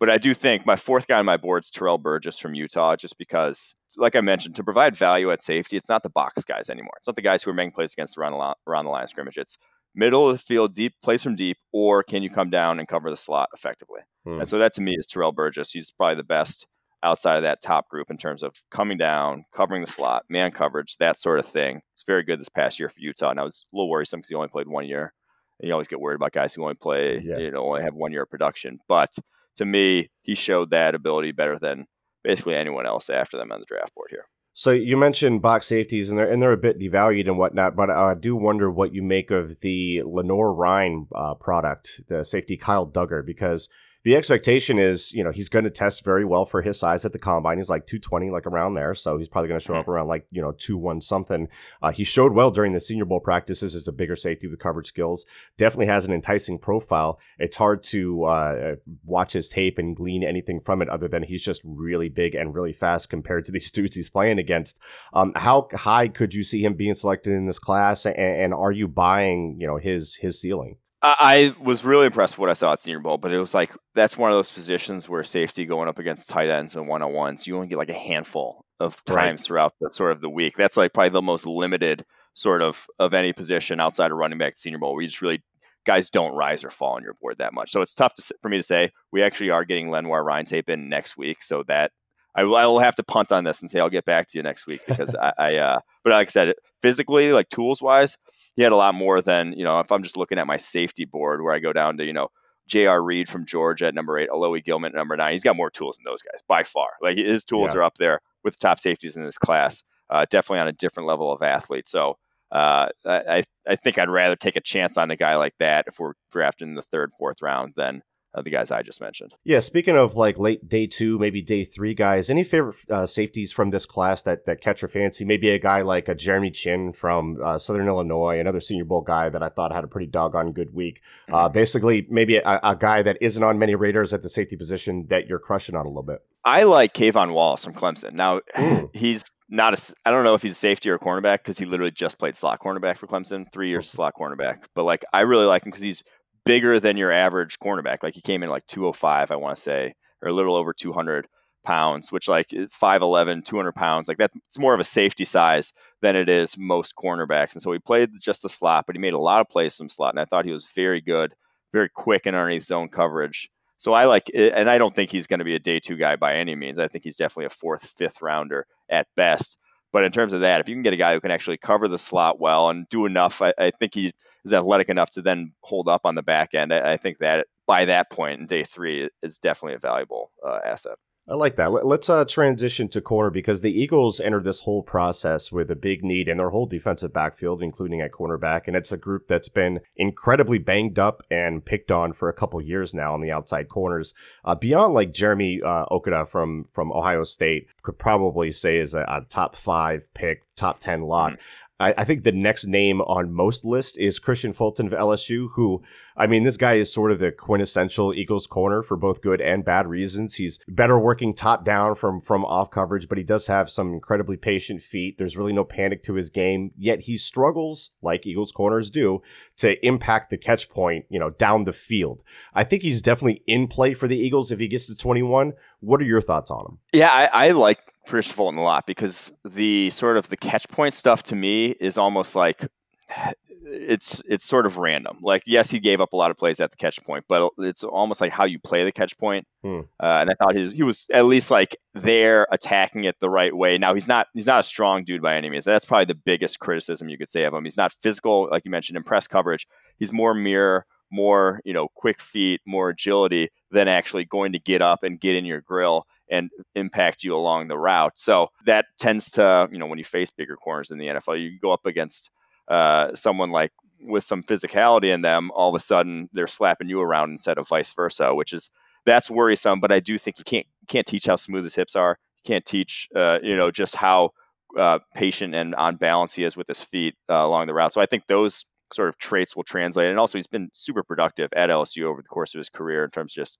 But 0.00 0.08
I 0.08 0.16
do 0.16 0.32
think 0.32 0.64
my 0.64 0.76
fourth 0.76 1.06
guy 1.06 1.18
on 1.18 1.26
my 1.26 1.36
board 1.36 1.64
is 1.64 1.70
Terrell 1.70 1.98
Burgess 1.98 2.38
from 2.38 2.54
Utah, 2.54 2.96
just 2.96 3.18
because, 3.18 3.74
like 3.98 4.16
I 4.16 4.22
mentioned, 4.22 4.56
to 4.56 4.64
provide 4.64 4.96
value 4.96 5.30
at 5.30 5.42
safety, 5.42 5.76
it's 5.76 5.90
not 5.90 6.02
the 6.02 6.08
box 6.08 6.42
guys 6.42 6.70
anymore. 6.70 6.94
It's 6.96 7.06
not 7.06 7.16
the 7.16 7.22
guys 7.22 7.42
who 7.42 7.50
are 7.50 7.54
making 7.54 7.72
plays 7.72 7.92
against 7.92 8.16
around 8.16 8.32
the, 8.32 8.54
around 8.66 8.86
the 8.86 8.90
line 8.90 9.02
of 9.02 9.10
scrimmage. 9.10 9.36
It's 9.36 9.58
middle 9.94 10.30
of 10.30 10.38
the 10.38 10.42
field, 10.42 10.72
deep 10.72 10.94
plays 11.02 11.22
from 11.22 11.36
deep, 11.36 11.58
or 11.70 12.02
can 12.02 12.22
you 12.22 12.30
come 12.30 12.48
down 12.48 12.78
and 12.78 12.88
cover 12.88 13.10
the 13.10 13.16
slot 13.16 13.50
effectively? 13.54 14.00
Hmm. 14.24 14.40
And 14.40 14.48
so 14.48 14.58
that 14.58 14.72
to 14.74 14.80
me 14.80 14.94
is 14.98 15.06
Terrell 15.06 15.32
Burgess. 15.32 15.72
He's 15.72 15.90
probably 15.90 16.16
the 16.16 16.24
best 16.24 16.66
outside 17.02 17.36
of 17.36 17.42
that 17.42 17.62
top 17.62 17.88
group 17.88 18.10
in 18.10 18.16
terms 18.16 18.42
of 18.42 18.54
coming 18.70 18.96
down, 18.96 19.44
covering 19.52 19.82
the 19.82 19.90
slot, 19.90 20.24
man 20.30 20.50
coverage, 20.50 20.96
that 20.98 21.18
sort 21.18 21.38
of 21.38 21.46
thing. 21.46 21.82
It's 21.94 22.04
very 22.06 22.22
good 22.22 22.40
this 22.40 22.48
past 22.48 22.78
year 22.78 22.88
for 22.88 22.98
Utah. 22.98 23.30
And 23.30 23.40
I 23.40 23.42
was 23.42 23.66
a 23.70 23.76
little 23.76 23.90
worrisome 23.90 24.20
because 24.20 24.30
he 24.30 24.34
only 24.34 24.48
played 24.48 24.68
one 24.68 24.86
year. 24.86 25.12
And 25.58 25.68
you 25.68 25.74
always 25.74 25.88
get 25.88 26.00
worried 26.00 26.16
about 26.16 26.32
guys 26.32 26.54
who 26.54 26.62
only 26.62 26.74
play, 26.74 27.20
yeah. 27.22 27.36
you 27.36 27.50
know, 27.50 27.64
only 27.66 27.82
have 27.82 27.94
one 27.94 28.12
year 28.12 28.22
of 28.22 28.30
production. 28.30 28.78
But 28.88 29.14
to 29.60 29.66
me, 29.66 30.08
he 30.22 30.34
showed 30.34 30.70
that 30.70 30.94
ability 30.94 31.32
better 31.32 31.58
than 31.58 31.84
basically 32.24 32.54
anyone 32.54 32.86
else 32.86 33.10
after 33.10 33.36
them 33.36 33.52
on 33.52 33.60
the 33.60 33.66
draft 33.66 33.94
board 33.94 34.08
here. 34.10 34.24
So 34.54 34.70
you 34.70 34.96
mentioned 34.96 35.42
box 35.42 35.66
safeties, 35.66 36.08
and 36.08 36.18
they're 36.18 36.30
and 36.30 36.40
they're 36.40 36.52
a 36.52 36.56
bit 36.56 36.78
devalued 36.78 37.28
and 37.28 37.38
whatnot, 37.38 37.76
but 37.76 37.90
I 37.90 38.14
do 38.14 38.34
wonder 38.36 38.70
what 38.70 38.94
you 38.94 39.02
make 39.02 39.30
of 39.30 39.60
the 39.60 40.02
Lenoir-Rhyne 40.04 41.08
uh, 41.14 41.34
product, 41.34 42.00
the 42.08 42.24
safety 42.24 42.56
Kyle 42.56 42.90
Dugger, 42.90 43.24
because 43.24 43.68
the 44.02 44.16
expectation 44.16 44.78
is, 44.78 45.12
you 45.12 45.22
know, 45.22 45.30
he's 45.30 45.50
going 45.50 45.64
to 45.64 45.70
test 45.70 46.04
very 46.04 46.24
well 46.24 46.46
for 46.46 46.62
his 46.62 46.78
size 46.78 47.04
at 47.04 47.12
the 47.12 47.18
combine. 47.18 47.58
He's 47.58 47.68
like 47.68 47.86
220, 47.86 48.30
like 48.30 48.46
around 48.46 48.74
there. 48.74 48.94
So 48.94 49.18
he's 49.18 49.28
probably 49.28 49.48
going 49.48 49.60
to 49.60 49.64
show 49.64 49.74
up 49.74 49.82
mm-hmm. 49.82 49.90
around 49.90 50.08
like, 50.08 50.26
you 50.30 50.40
know, 50.40 50.52
2 50.52 50.78
1 50.78 51.02
something. 51.02 51.48
Uh, 51.82 51.90
he 51.90 52.04
showed 52.04 52.32
well 52.32 52.50
during 52.50 52.72
the 52.72 52.80
Senior 52.80 53.04
Bowl 53.04 53.20
practices 53.20 53.74
as 53.74 53.86
a 53.86 53.92
bigger 53.92 54.16
safety 54.16 54.46
with 54.46 54.58
coverage 54.58 54.86
skills. 54.86 55.26
Definitely 55.58 55.86
has 55.86 56.06
an 56.06 56.12
enticing 56.12 56.58
profile. 56.58 57.18
It's 57.38 57.56
hard 57.56 57.82
to 57.84 58.24
uh, 58.24 58.76
watch 59.04 59.34
his 59.34 59.48
tape 59.48 59.76
and 59.76 59.94
glean 59.94 60.24
anything 60.24 60.60
from 60.60 60.80
it 60.80 60.88
other 60.88 61.08
than 61.08 61.22
he's 61.22 61.44
just 61.44 61.60
really 61.64 62.08
big 62.08 62.34
and 62.34 62.54
really 62.54 62.72
fast 62.72 63.10
compared 63.10 63.44
to 63.46 63.52
these 63.60 63.70
dudes 63.70 63.96
he's 63.96 64.08
playing 64.08 64.38
against. 64.38 64.78
Um, 65.12 65.32
how 65.36 65.68
high 65.74 66.08
could 66.08 66.32
you 66.32 66.42
see 66.42 66.64
him 66.64 66.74
being 66.74 66.94
selected 66.94 67.34
in 67.34 67.46
this 67.46 67.58
class? 67.58 68.06
And, 68.06 68.16
and 68.16 68.54
are 68.54 68.72
you 68.72 68.88
buying, 68.88 69.58
you 69.60 69.66
know, 69.66 69.76
his 69.76 70.14
his 70.14 70.40
ceiling? 70.40 70.78
I 71.02 71.54
was 71.58 71.84
really 71.84 72.06
impressed 72.06 72.34
with 72.34 72.40
what 72.40 72.50
I 72.50 72.54
saw 72.54 72.74
at 72.74 72.82
Senior 72.82 73.00
Bowl, 73.00 73.16
but 73.16 73.32
it 73.32 73.38
was 73.38 73.54
like 73.54 73.74
that's 73.94 74.18
one 74.18 74.30
of 74.30 74.36
those 74.36 74.50
positions 74.50 75.08
where 75.08 75.24
safety 75.24 75.64
going 75.64 75.88
up 75.88 75.98
against 75.98 76.28
tight 76.28 76.50
ends 76.50 76.76
and 76.76 76.86
one 76.86 77.00
on 77.00 77.12
ones, 77.12 77.46
you 77.46 77.56
only 77.56 77.68
get 77.68 77.78
like 77.78 77.88
a 77.88 77.94
handful 77.94 78.66
of 78.78 79.02
times 79.04 79.40
right. 79.40 79.46
throughout 79.46 79.72
the 79.80 79.90
sort 79.92 80.12
of 80.12 80.20
the 80.20 80.28
week. 80.28 80.56
That's 80.56 80.76
like 80.76 80.92
probably 80.92 81.10
the 81.10 81.22
most 81.22 81.46
limited 81.46 82.04
sort 82.34 82.60
of 82.60 82.86
of 82.98 83.14
any 83.14 83.32
position 83.32 83.80
outside 83.80 84.10
of 84.10 84.18
running 84.18 84.38
back 84.38 84.58
Senior 84.58 84.78
Bowl 84.78 84.92
where 84.92 85.02
you 85.02 85.08
just 85.08 85.22
really 85.22 85.42
guys 85.86 86.10
don't 86.10 86.34
rise 86.34 86.64
or 86.64 86.70
fall 86.70 86.96
on 86.96 87.02
your 87.02 87.14
board 87.14 87.38
that 87.38 87.54
much. 87.54 87.70
So 87.70 87.80
it's 87.80 87.94
tough 87.94 88.14
to, 88.14 88.34
for 88.42 88.48
me 88.48 88.58
to 88.58 88.62
say. 88.62 88.92
We 89.10 89.22
actually 89.22 89.50
are 89.50 89.64
getting 89.64 89.90
Lenoir-Rhyne 89.90 90.44
tape 90.44 90.68
in 90.68 90.88
next 90.88 91.16
week, 91.16 91.42
so 91.42 91.62
that 91.64 91.92
I, 92.34 92.42
I, 92.42 92.66
will 92.66 92.80
have 92.80 92.94
to 92.96 93.02
punt 93.02 93.32
on 93.32 93.44
this 93.44 93.62
and 93.62 93.70
say 93.70 93.80
I'll 93.80 93.88
get 93.88 94.04
back 94.04 94.26
to 94.28 94.38
you 94.38 94.42
next 94.42 94.66
week 94.66 94.82
because 94.86 95.14
I, 95.20 95.32
I 95.38 95.56
uh, 95.56 95.80
but 96.04 96.12
like 96.12 96.28
I 96.28 96.30
said, 96.30 96.54
physically, 96.82 97.32
like 97.32 97.48
tools 97.48 97.80
wise, 97.80 98.18
he 98.56 98.62
had 98.62 98.72
a 98.72 98.76
lot 98.76 98.94
more 98.94 99.20
than 99.22 99.52
you 99.52 99.64
know. 99.64 99.80
If 99.80 99.92
I'm 99.92 100.02
just 100.02 100.16
looking 100.16 100.38
at 100.38 100.46
my 100.46 100.56
safety 100.56 101.04
board, 101.04 101.42
where 101.42 101.54
I 101.54 101.58
go 101.58 101.72
down 101.72 101.96
to 101.98 102.04
you 102.04 102.12
know 102.12 102.28
J.R. 102.68 103.02
Reed 103.02 103.28
from 103.28 103.46
Georgia 103.46 103.86
at 103.86 103.94
number 103.94 104.18
eight, 104.18 104.30
Alohi 104.30 104.64
Gilman 104.64 104.92
at 104.92 104.96
number 104.96 105.16
nine, 105.16 105.32
he's 105.32 105.42
got 105.42 105.56
more 105.56 105.70
tools 105.70 105.96
than 105.96 106.04
those 106.04 106.22
guys 106.22 106.40
by 106.46 106.62
far. 106.62 106.90
Like 107.02 107.18
his 107.18 107.44
tools 107.44 107.72
yeah. 107.72 107.80
are 107.80 107.82
up 107.82 107.96
there 107.96 108.20
with 108.44 108.54
the 108.54 108.60
top 108.60 108.78
safeties 108.78 109.16
in 109.16 109.24
this 109.24 109.38
class. 109.38 109.82
Uh, 110.08 110.26
definitely 110.28 110.60
on 110.60 110.68
a 110.68 110.72
different 110.72 111.06
level 111.06 111.32
of 111.32 111.42
athlete. 111.42 111.88
So 111.88 112.18
uh, 112.50 112.88
I 113.06 113.44
I 113.68 113.76
think 113.76 113.98
I'd 113.98 114.08
rather 114.08 114.36
take 114.36 114.56
a 114.56 114.60
chance 114.60 114.96
on 114.96 115.10
a 115.10 115.16
guy 115.16 115.36
like 115.36 115.54
that 115.58 115.84
if 115.86 115.98
we're 115.98 116.14
drafting 116.30 116.70
in 116.70 116.74
the 116.74 116.82
third, 116.82 117.12
fourth 117.16 117.42
round 117.42 117.74
than 117.76 118.02
uh, 118.32 118.42
the 118.42 118.50
guys 118.50 118.70
I 118.70 118.82
just 118.82 119.00
mentioned. 119.00 119.34
Yeah, 119.44 119.60
speaking 119.60 119.96
of 119.96 120.14
like 120.14 120.38
late 120.38 120.68
day 120.68 120.86
two, 120.86 121.18
maybe 121.18 121.42
day 121.42 121.64
three 121.64 121.94
guys, 121.94 122.30
any 122.30 122.44
favorite 122.44 122.76
uh, 122.90 123.06
safeties 123.06 123.52
from 123.52 123.70
this 123.70 123.86
class 123.86 124.22
that 124.22 124.44
that 124.44 124.60
catch 124.60 124.82
your 124.82 124.88
fancy? 124.88 125.24
Maybe 125.24 125.50
a 125.50 125.58
guy 125.58 125.82
like 125.82 126.08
a 126.08 126.14
Jeremy 126.14 126.50
Chinn 126.50 126.92
from 126.92 127.38
uh, 127.42 127.58
Southern 127.58 127.88
Illinois, 127.88 128.38
another 128.38 128.60
Senior 128.60 128.84
Bowl 128.84 129.02
guy 129.02 129.28
that 129.28 129.42
I 129.42 129.48
thought 129.48 129.72
had 129.72 129.84
a 129.84 129.88
pretty 129.88 130.06
doggone 130.06 130.52
good 130.52 130.72
week. 130.72 131.00
Uh, 131.28 131.44
mm-hmm. 131.44 131.54
basically, 131.54 132.06
maybe 132.08 132.36
a, 132.36 132.60
a, 132.62 132.76
guy 132.76 133.02
that 133.02 133.18
isn't 133.20 133.42
on 133.42 133.58
many 133.58 133.74
radars 133.74 134.12
at 134.12 134.22
the 134.22 134.28
safety 134.28 134.56
position 134.56 135.06
that 135.08 135.26
you're 135.26 135.38
crushing 135.38 135.74
on 135.74 135.84
a 135.84 135.88
little 135.88 136.02
bit. 136.02 136.20
I 136.44 136.62
like 136.62 136.94
K'Von 136.94 137.34
Wallace 137.34 137.64
from 137.64 137.74
Clemson. 137.74 138.12
Now 138.12 138.40
mm. 138.56 138.90
he's 138.94 139.30
not 139.48 139.74
a. 139.74 139.94
I 140.06 140.10
don't 140.10 140.24
know 140.24 140.34
if 140.34 140.42
he's 140.42 140.52
a 140.52 140.54
safety 140.54 140.88
or 140.88 140.94
a 140.94 140.98
cornerback 140.98 141.38
because 141.38 141.58
he 141.58 141.66
literally 141.66 141.90
just 141.90 142.18
played 142.18 142.36
slot 142.36 142.60
cornerback 142.60 142.96
for 142.96 143.06
Clemson, 143.06 143.52
three 143.52 143.68
years 143.68 143.90
slot 143.90 144.14
cornerback. 144.18 144.64
But 144.74 144.84
like, 144.84 145.04
I 145.12 145.20
really 145.20 145.46
like 145.46 145.66
him 145.66 145.70
because 145.70 145.82
he's 145.82 146.04
bigger 146.50 146.80
than 146.80 146.96
your 146.96 147.12
average 147.12 147.60
cornerback. 147.60 148.02
Like 148.02 148.16
he 148.16 148.20
came 148.20 148.42
in 148.42 148.50
like 148.50 148.66
205, 148.66 149.30
I 149.30 149.36
want 149.36 149.54
to 149.54 149.62
say, 149.62 149.94
or 150.20 150.30
a 150.30 150.32
little 150.32 150.56
over 150.56 150.72
200 150.72 151.28
pounds, 151.64 152.10
which 152.10 152.26
like 152.26 152.52
eh, 152.52 152.66
5'11, 152.66 153.44
200 153.44 153.72
pounds, 153.72 154.08
like 154.08 154.18
that's 154.18 154.34
more 154.58 154.74
of 154.74 154.80
a 154.80 154.84
safety 154.84 155.24
size 155.24 155.72
than 156.02 156.16
it 156.16 156.28
is 156.28 156.58
most 156.58 156.96
cornerbacks. 156.96 157.52
And 157.52 157.62
so 157.62 157.70
he 157.70 157.78
played 157.78 158.10
just 158.20 158.42
the 158.42 158.48
slot, 158.48 158.86
but 158.88 158.96
he 158.96 159.00
made 159.00 159.14
a 159.14 159.18
lot 159.18 159.40
of 159.40 159.48
plays 159.48 159.76
from 159.76 159.88
slot. 159.88 160.12
And 160.12 160.20
I 160.20 160.24
thought 160.24 160.44
he 160.44 160.50
was 160.50 160.66
very 160.74 161.00
good, 161.00 161.34
very 161.72 161.88
quick 161.88 162.26
and 162.26 162.34
underneath 162.34 162.64
zone 162.64 162.88
coverage. 162.88 163.48
So 163.76 163.92
I 163.92 164.06
like 164.06 164.28
eh, 164.34 164.50
and 164.52 164.68
I 164.68 164.76
don't 164.76 164.92
think 164.92 165.12
he's 165.12 165.28
going 165.28 165.38
to 165.38 165.44
be 165.44 165.54
a 165.54 165.60
day 165.60 165.78
two 165.78 165.96
guy 165.96 166.16
by 166.16 166.34
any 166.34 166.56
means. 166.56 166.80
I 166.80 166.88
think 166.88 167.04
he's 167.04 167.16
definitely 167.16 167.46
a 167.46 167.50
fourth, 167.50 167.94
fifth 167.96 168.20
rounder 168.20 168.66
at 168.90 169.06
best. 169.14 169.56
But 169.92 170.04
in 170.04 170.12
terms 170.12 170.32
of 170.32 170.40
that, 170.40 170.60
if 170.60 170.68
you 170.68 170.74
can 170.74 170.82
get 170.82 170.92
a 170.92 170.96
guy 170.96 171.14
who 171.14 171.20
can 171.20 171.30
actually 171.30 171.58
cover 171.58 171.88
the 171.88 171.98
slot 171.98 172.38
well 172.40 172.68
and 172.70 172.88
do 172.88 173.06
enough, 173.06 173.42
I, 173.42 173.52
I 173.58 173.70
think 173.70 173.94
he 173.94 174.12
is 174.44 174.52
athletic 174.52 174.88
enough 174.88 175.10
to 175.12 175.22
then 175.22 175.52
hold 175.62 175.88
up 175.88 176.02
on 176.04 176.14
the 176.14 176.22
back 176.22 176.54
end. 176.54 176.72
I, 176.72 176.92
I 176.92 176.96
think 176.96 177.18
that 177.18 177.46
by 177.66 177.84
that 177.86 178.10
point 178.10 178.40
in 178.40 178.46
day 178.46 178.62
three 178.62 179.08
is 179.22 179.38
definitely 179.38 179.74
a 179.74 179.80
valuable 179.80 180.32
uh, 180.46 180.60
asset. 180.64 180.96
I 181.30 181.34
like 181.34 181.54
that. 181.56 181.70
Let's 181.70 182.10
uh, 182.10 182.24
transition 182.24 182.88
to 182.88 183.00
corner 183.00 183.30
because 183.30 183.60
the 183.60 183.70
Eagles 183.70 184.18
entered 184.18 184.42
this 184.42 184.60
whole 184.60 184.82
process 184.82 185.52
with 185.52 185.70
a 185.70 185.76
big 185.76 186.02
need 186.02 186.26
in 186.26 186.38
their 186.38 186.50
whole 186.50 186.66
defensive 186.66 187.12
backfield, 187.12 187.62
including 187.62 188.00
at 188.00 188.10
cornerback. 188.10 188.62
And 188.66 188.74
it's 188.74 188.90
a 188.90 188.96
group 188.96 189.28
that's 189.28 189.48
been 189.48 189.78
incredibly 189.94 190.58
banged 190.58 190.98
up 190.98 191.22
and 191.30 191.64
picked 191.64 191.92
on 191.92 192.12
for 192.14 192.28
a 192.28 192.32
couple 192.32 192.60
years 192.60 192.92
now 192.94 193.14
on 193.14 193.20
the 193.20 193.30
outside 193.30 193.68
corners. 193.68 194.12
Uh, 194.44 194.56
beyond 194.56 194.92
like 194.92 195.12
Jeremy 195.12 195.60
uh, 195.64 195.84
from 196.24 196.64
from 196.64 196.90
Ohio 196.90 197.22
State, 197.22 197.68
could 197.84 197.96
probably 197.96 198.50
say 198.50 198.78
is 198.78 198.94
a, 198.94 199.02
a 199.02 199.24
top 199.28 199.54
five 199.54 200.12
pick, 200.14 200.42
top 200.56 200.80
ten 200.80 201.02
lock. 201.02 201.34
Mm-hmm. 201.34 201.69
I, 201.80 201.94
I 201.98 202.04
think 202.04 202.22
the 202.22 202.32
next 202.32 202.66
name 202.66 203.00
on 203.00 203.32
most 203.32 203.64
list 203.64 203.98
is 203.98 204.20
Kristian 204.20 204.54
Fulton 204.54 204.86
of 204.86 204.92
LSU, 204.92 205.48
who, 205.54 205.82
I 206.16 206.26
mean, 206.26 206.44
this 206.44 206.58
guy 206.58 206.74
is 206.74 206.92
sort 206.92 207.10
of 207.10 207.18
the 207.18 207.32
quintessential 207.32 208.14
Eagles 208.14 208.46
corner 208.46 208.82
for 208.82 208.96
both 208.96 209.22
good 209.22 209.40
and 209.40 209.64
bad 209.64 209.86
reasons. 209.86 210.34
He's 210.34 210.60
better 210.68 210.98
working 210.98 211.34
top 211.34 211.64
down 211.64 211.94
from, 211.94 212.20
from 212.20 212.44
off 212.44 212.70
coverage, 212.70 213.08
but 213.08 213.18
he 213.18 213.24
does 213.24 213.46
have 213.46 213.70
some 213.70 213.94
incredibly 213.94 214.36
patient 214.36 214.82
feet. 214.82 215.16
There's 215.18 215.36
really 215.36 215.54
no 215.54 215.64
panic 215.64 216.02
to 216.02 216.14
his 216.14 216.30
game, 216.30 216.72
yet 216.76 217.00
he 217.00 217.16
struggles, 217.16 217.90
like 218.02 218.26
Eagles 218.26 218.52
corners 218.52 218.90
do, 218.90 219.22
to 219.56 219.84
impact 219.84 220.30
the 220.30 220.38
catch 220.38 220.68
point, 220.68 221.06
you 221.08 221.18
know, 221.18 221.30
down 221.30 221.64
the 221.64 221.72
field. 221.72 222.22
I 222.54 222.62
think 222.62 222.82
he's 222.82 223.02
definitely 223.02 223.42
in 223.46 223.66
play 223.66 223.94
for 223.94 224.06
the 224.06 224.18
Eagles 224.18 224.52
if 224.52 224.58
he 224.58 224.68
gets 224.68 224.86
to 224.86 224.96
21. 224.96 225.54
What 225.80 226.02
are 226.02 226.04
your 226.04 226.20
thoughts 226.20 226.50
on 226.50 226.66
him? 226.66 226.78
Yeah, 226.92 227.10
I, 227.10 227.48
I 227.48 227.50
like 227.52 227.78
Kristian 228.06 228.32
Fulton 228.32 228.58
a 228.58 228.62
lot 228.62 228.86
because 228.86 229.32
the 229.44 229.90
sort 229.90 230.16
of 230.16 230.28
the 230.28 230.36
catch 230.36 230.68
point 230.68 230.94
stuff 230.94 231.22
to 231.24 231.36
me 231.36 231.70
is 231.80 231.98
almost 231.98 232.34
like 232.34 232.66
it's 233.62 234.20
it's 234.26 234.44
sort 234.44 234.66
of 234.66 234.78
random. 234.78 235.18
Like 235.22 235.42
yes, 235.46 235.70
he 235.70 235.78
gave 235.78 236.00
up 236.00 236.12
a 236.12 236.16
lot 236.16 236.30
of 236.30 236.36
plays 236.36 236.60
at 236.60 236.70
the 236.70 236.76
catch 236.76 237.02
point, 237.04 237.24
but 237.28 237.50
it's 237.58 237.84
almost 237.84 238.20
like 238.20 238.32
how 238.32 238.44
you 238.44 238.58
play 238.58 238.84
the 238.84 238.92
catch 238.92 239.16
point. 239.18 239.46
Hmm. 239.62 239.80
Uh, 240.02 240.18
and 240.20 240.30
I 240.30 240.34
thought 240.34 240.56
he, 240.56 240.70
he 240.70 240.82
was 240.82 241.06
at 241.12 241.26
least 241.26 241.50
like 241.50 241.76
there 241.94 242.46
attacking 242.50 243.04
it 243.04 243.16
the 243.20 243.30
right 243.30 243.54
way. 243.54 243.78
Now 243.78 243.94
he's 243.94 244.08
not 244.08 244.28
he's 244.34 244.46
not 244.46 244.60
a 244.60 244.64
strong 244.64 245.04
dude 245.04 245.22
by 245.22 245.36
any 245.36 245.50
means. 245.50 245.64
That's 245.64 245.84
probably 245.84 246.06
the 246.06 246.14
biggest 246.14 246.58
criticism 246.58 247.08
you 247.08 247.18
could 247.18 247.30
say 247.30 247.44
of 247.44 247.54
him. 247.54 247.64
He's 247.64 247.76
not 247.76 247.92
physical, 248.02 248.48
like 248.50 248.64
you 248.64 248.70
mentioned 248.70 248.96
in 248.96 249.02
press 249.02 249.26
coverage. 249.26 249.66
He's 249.98 250.12
more 250.12 250.34
mirror, 250.34 250.86
more 251.10 251.60
you 251.64 251.72
know, 251.72 251.88
quick 251.94 252.20
feet, 252.20 252.60
more 252.66 252.90
agility 252.90 253.50
than 253.70 253.88
actually 253.88 254.24
going 254.24 254.52
to 254.52 254.58
get 254.58 254.82
up 254.82 255.02
and 255.02 255.20
get 255.20 255.36
in 255.36 255.44
your 255.44 255.60
grill 255.60 256.06
and 256.30 256.50
impact 256.74 257.24
you 257.24 257.34
along 257.34 257.68
the 257.68 257.78
route. 257.78 258.12
So 258.16 258.48
that 258.66 258.86
tends 258.98 259.30
to, 259.32 259.68
you 259.72 259.78
know, 259.78 259.86
when 259.86 259.98
you 259.98 260.04
face 260.04 260.30
bigger 260.30 260.56
corners 260.56 260.90
in 260.90 260.98
the 260.98 261.06
NFL, 261.06 261.42
you 261.42 261.58
go 261.60 261.72
up 261.72 261.86
against 261.86 262.30
uh, 262.68 263.14
someone 263.14 263.50
like 263.50 263.72
with 264.02 264.24
some 264.24 264.42
physicality 264.42 265.12
in 265.12 265.22
them, 265.22 265.50
all 265.54 265.68
of 265.68 265.74
a 265.74 265.80
sudden 265.80 266.28
they're 266.32 266.46
slapping 266.46 266.88
you 266.88 267.00
around 267.00 267.30
instead 267.30 267.58
of 267.58 267.68
vice 267.68 267.92
versa, 267.92 268.34
which 268.34 268.52
is 268.52 268.70
that's 269.04 269.30
worrisome. 269.30 269.80
But 269.80 269.92
I 269.92 270.00
do 270.00 270.18
think 270.18 270.38
you 270.38 270.44
can't 270.44 270.66
can't 270.88 271.06
teach 271.06 271.26
how 271.26 271.36
smooth 271.36 271.64
his 271.64 271.74
hips 271.74 271.96
are. 271.96 272.18
You 272.44 272.48
can't 272.48 272.64
teach, 272.64 273.08
uh, 273.14 273.38
you 273.42 273.56
know, 273.56 273.70
just 273.70 273.96
how 273.96 274.30
uh, 274.78 275.00
patient 275.14 275.54
and 275.54 275.74
on 275.74 275.96
balance 275.96 276.34
he 276.34 276.44
is 276.44 276.56
with 276.56 276.68
his 276.68 276.82
feet 276.82 277.14
uh, 277.28 277.34
along 277.34 277.66
the 277.66 277.74
route. 277.74 277.92
So 277.92 278.00
I 278.00 278.06
think 278.06 278.26
those 278.26 278.64
sort 278.92 279.08
of 279.08 279.18
traits 279.18 279.54
will 279.54 279.64
translate. 279.64 280.08
And 280.08 280.18
also, 280.18 280.38
he's 280.38 280.46
been 280.46 280.70
super 280.72 281.02
productive 281.02 281.50
at 281.54 281.70
LSU 281.70 282.04
over 282.04 282.22
the 282.22 282.28
course 282.28 282.54
of 282.54 282.58
his 282.58 282.68
career 282.68 283.04
in 283.04 283.10
terms 283.10 283.32
of 283.32 283.42
just 283.42 283.58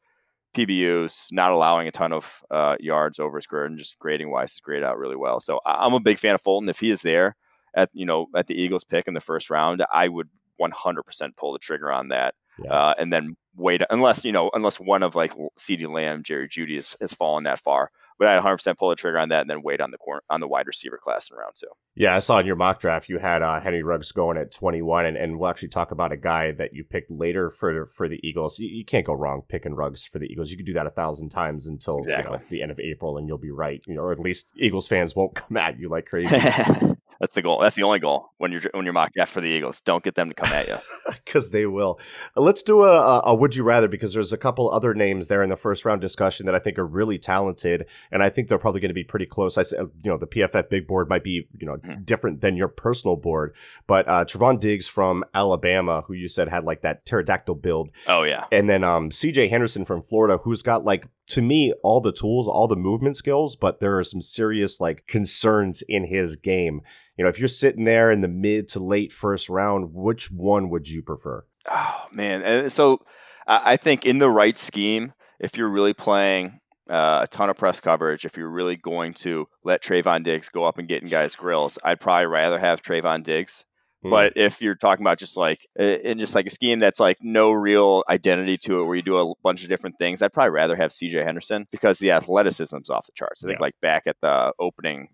PBUs, 0.55 1.33
not 1.33 1.53
allowing 1.53 1.89
a 1.89 1.93
ton 1.93 2.13
of 2.13 2.43
uh, 2.51 2.77
yards 2.81 3.19
over 3.19 3.39
his 3.39 3.47
career, 3.47 3.65
and 3.65 3.79
just 3.79 3.99
grading 3.99 4.31
wise, 4.31 4.53
is 4.53 4.61
graded 4.61 4.85
out 4.85 4.99
really 4.99 5.17
well. 5.17 5.41
So 5.41 5.61
I'm 5.65 5.95
a 5.95 6.01
big 6.01 6.19
fan 6.19 6.35
of 6.35 6.41
Fulton. 6.41 6.69
If 6.69 6.81
he 6.81 6.91
is 6.91 7.03
there 7.03 7.37
at 7.75 7.91
you 7.93 8.07
know 8.07 8.27
at 8.35 8.47
the 8.47 8.61
Eagles 8.61 8.85
pick 8.85 9.07
in 9.09 9.15
the 9.15 9.21
first 9.21 9.51
round, 9.51 9.85
I 9.93 10.09
would 10.09 10.29
100% 10.61 11.37
pull 11.37 11.53
the 11.53 11.59
trigger 11.59 11.91
on 11.91 12.09
that, 12.09 12.35
yeah. 12.63 12.73
uh, 12.73 12.95
and 12.99 13.13
then 13.13 13.37
wait 13.57 13.83
unless 13.91 14.25
you 14.25 14.33
know 14.33 14.51
unless 14.55 14.79
one 14.81 15.03
of 15.03 15.15
like 15.15 15.33
CeeDee 15.59 15.93
Lamb, 15.93 16.23
Jerry 16.23 16.49
Jeudy 16.49 16.77
has, 16.77 16.97
has 17.01 17.15
fallen 17.15 17.45
that 17.45 17.61
far 17.61 17.91
but 18.21 18.29
I'd 18.29 18.43
100% 18.43 18.77
pull 18.77 18.91
the 18.91 18.97
trigger 18.97 19.19
on 19.19 19.31
that 19.31 19.41
and 19.41 19.51
then 19.51 19.63
wait 19.63 19.81
on 19.81 19.91
the 19.91 19.97
corner 19.97 20.21
on 20.29 20.41
the 20.41 20.47
wide 20.47 20.67
receiver 20.67 20.99
class 21.03 21.31
in 21.31 21.39
round 21.39 21.55
two. 21.59 21.69
Yeah, 21.97 22.15
I 22.15 22.19
saw 22.19 22.39
in 22.39 22.45
your 22.45 22.55
mock 22.55 22.79
draft 22.79 23.09
you 23.09 23.19
had 23.19 23.41
uh, 23.43 23.61
Henry 23.61 23.83
Ruggs 23.83 24.13
going 24.13 24.37
at 24.37 24.53
21, 24.53 25.07
and, 25.07 25.17
and 25.17 25.39
we'll 25.39 25.49
actually 25.49 25.71
talk 25.71 25.91
about 25.91 26.13
a 26.13 26.19
guy 26.19 26.53
that 26.53 26.75
you 26.75 26.85
picked 26.85 27.11
later 27.11 27.51
for 27.51 27.87
for 27.87 28.11
the 28.11 28.21
Eagles. 28.23 28.59
You, 28.59 28.69
you 28.69 28.85
can't 28.85 29.07
go 29.07 29.15
wrong 29.15 29.43
picking 29.49 29.75
Ruggs 29.75 30.05
for 30.05 30.19
the 30.19 30.27
Eagles. 30.27 30.51
You 30.51 30.59
could 30.59 30.67
do 30.67 30.75
that 30.75 30.87
a 30.87 30.91
thousand 30.91 31.31
times 31.31 31.67
until 31.67 31.99
exactly. 31.99 32.33
you 32.33 32.39
know, 32.39 32.45
the 32.51 32.63
end 32.63 32.71
of 32.71 32.79
April, 32.79 33.17
and 33.17 33.27
you'll 33.27 33.39
be 33.39 33.51
right. 33.51 33.83
You 33.89 33.95
know, 33.95 34.03
or 34.03 34.13
at 34.13 34.21
least 34.21 34.53
Eagles 34.55 34.87
fans 34.87 35.17
won't 35.17 35.35
come 35.35 35.57
at 35.57 35.79
you 35.79 35.89
like 35.89 36.05
crazy. 36.05 36.37
That's 37.21 37.35
the 37.35 37.43
goal. 37.43 37.61
That's 37.61 37.77
the 37.77 37.83
only 37.83 37.99
goal. 37.99 38.33
when 38.39 38.51
you're 38.51 38.63
when 38.73 38.87
you're 38.87 38.95
mock 38.95 39.13
draft 39.13 39.33
for 39.33 39.43
the 39.43 39.51
Eagles. 39.51 39.83
Don't 39.83 40.03
get 40.03 40.15
them 40.15 40.31
to 40.31 40.35
come 40.35 40.51
at 40.53 40.69
you 40.69 40.79
because 41.25 41.51
they 41.51 41.67
will. 41.67 42.01
Let's 42.35 42.63
do 42.63 42.83
a, 42.83 43.19
a, 43.19 43.21
a, 43.27 43.35
would 43.35 43.55
you 43.55 43.63
rather 43.63 43.89
because 43.89 44.15
there's 44.15 44.33
a 44.33 44.39
couple 44.39 44.71
other 44.71 44.95
names 44.95 45.27
there 45.27 45.43
in 45.43 45.51
the 45.51 45.57
first 45.57 45.85
round 45.85 46.01
discussion 46.01 46.47
that 46.47 46.55
I 46.55 46.59
think 46.59 46.79
are 46.79 46.87
really 46.87 47.19
talented, 47.19 47.87
and 48.11 48.23
I 48.23 48.31
think 48.31 48.49
they're 48.49 48.59
probably 48.59 48.81
going 48.81 48.89
to 48.89 48.95
be 48.95 49.05
pretty 49.05 49.27
close. 49.27 49.59
I 49.59 49.63
said, 49.63 49.91
you 50.03 50.11
know, 50.11 50.17
the 50.17 50.27
PFF 50.27 50.71
big 50.71 50.87
board 50.87 51.11
might 51.11 51.23
be 51.23 51.47
you 51.59 51.67
know 51.67 51.77
mm-hmm. 51.77 52.03
different 52.05 52.41
than 52.41 52.57
your 52.57 52.69
personal 52.69 53.17
board, 53.17 53.55
but 53.87 54.09
uh, 54.09 54.25
Trevon 54.25 54.59
Diggs 54.59 54.89
from 54.89 55.23
Alabama, 55.35 56.03
who 56.07 56.15
you 56.15 56.27
said 56.27 56.49
had 56.49 56.65
like 56.65 56.81
that 56.81 57.05
pterodactyl 57.05 57.57
build. 57.57 57.93
Oh 58.07 58.23
yeah, 58.23 58.47
and 58.51 58.71
then 58.71 58.83
um, 58.83 59.11
C.J. 59.11 59.49
Henderson 59.49 59.85
from 59.85 60.03
Florida, 60.03 60.39
who's 60.39 60.63
got 60.63 60.85
like 60.85 61.07
to 61.31 61.43
me 61.43 61.73
all 61.83 62.01
the 62.01 62.13
tools, 62.13 62.47
all 62.47 62.69
the 62.69 62.77
movement 62.77 63.17
skills, 63.17 63.57
but 63.57 63.81
there 63.81 63.99
are 63.99 64.05
some 64.05 64.21
serious 64.21 64.81
like 64.81 65.07
concerns 65.07 65.83
in 65.89 66.05
his 66.05 66.37
game 66.37 66.83
you 67.21 67.25
know, 67.25 67.29
if 67.29 67.39
you're 67.39 67.49
sitting 67.49 67.85
there 67.85 68.11
in 68.11 68.23
the 68.23 68.29
mid 68.29 68.67
to 68.69 68.81
late 68.81 69.13
first 69.13 69.51
round, 69.51 69.93
which 69.93 70.31
one 70.31 70.71
would 70.71 70.89
you 70.89 71.03
prefer? 71.03 71.45
Oh 71.71 72.07
man, 72.11 72.71
so 72.71 73.03
I 73.47 73.77
think 73.77 74.07
in 74.07 74.21
the 74.21 74.31
right 74.31 74.57
scheme, 74.57 75.13
if 75.39 75.55
you're 75.55 75.69
really 75.69 75.93
playing 75.93 76.61
uh, 76.89 77.21
a 77.25 77.27
ton 77.27 77.51
of 77.51 77.59
press 77.59 77.79
coverage, 77.79 78.25
if 78.25 78.39
you're 78.39 78.49
really 78.49 78.77
going 78.77 79.13
to 79.15 79.49
let 79.65 79.83
Trevon 79.83 80.25
Diggs 80.25 80.49
go 80.49 80.65
up 80.65 80.79
and 80.79 80.89
get 80.89 81.03
in 81.03 81.11
guys' 81.11 81.37
grills, 81.37 81.79
I'd 81.85 82.01
probably 82.01 82.25
rather 82.25 82.59
have 82.59 82.81
Trevon 82.81 83.23
Diggs. 83.23 83.67
Hmm. 84.03 84.09
But 84.09 84.33
if 84.37 84.63
you're 84.63 84.75
talking 84.75 85.05
about 85.05 85.19
just 85.19 85.37
like 85.37 85.67
in 85.77 86.19
just 86.19 86.35
like 86.35 86.47
a 86.47 86.51
scheme 86.51 86.79
that's 86.79 87.01
like 87.01 87.19
no 87.21 87.53
real 87.53 88.03
identity 88.09 88.57
to 88.59 88.81
it, 88.81 88.85
where 88.85 88.97
you 88.97 89.03
do 89.03 89.17
a 89.17 89.35
bunch 89.43 89.63
of 89.63 89.69
different 89.69 89.97
things, 89.99 90.23
I'd 90.23 90.33
probably 90.33 90.51
rather 90.51 90.77
have 90.77 90.93
C.J. 90.93 91.23
Henderson 91.23 91.67
because 91.71 91.99
the 91.99 92.13
athleticism's 92.13 92.91
off 92.91 93.07
the 93.07 93.13
charts. 93.13 93.45
I 93.45 93.49
think 93.49 93.59
yeah. 93.59 93.65
like 93.65 93.75
back 93.83 94.07
at 94.07 94.17
the 94.23 94.53
opening 94.59 95.09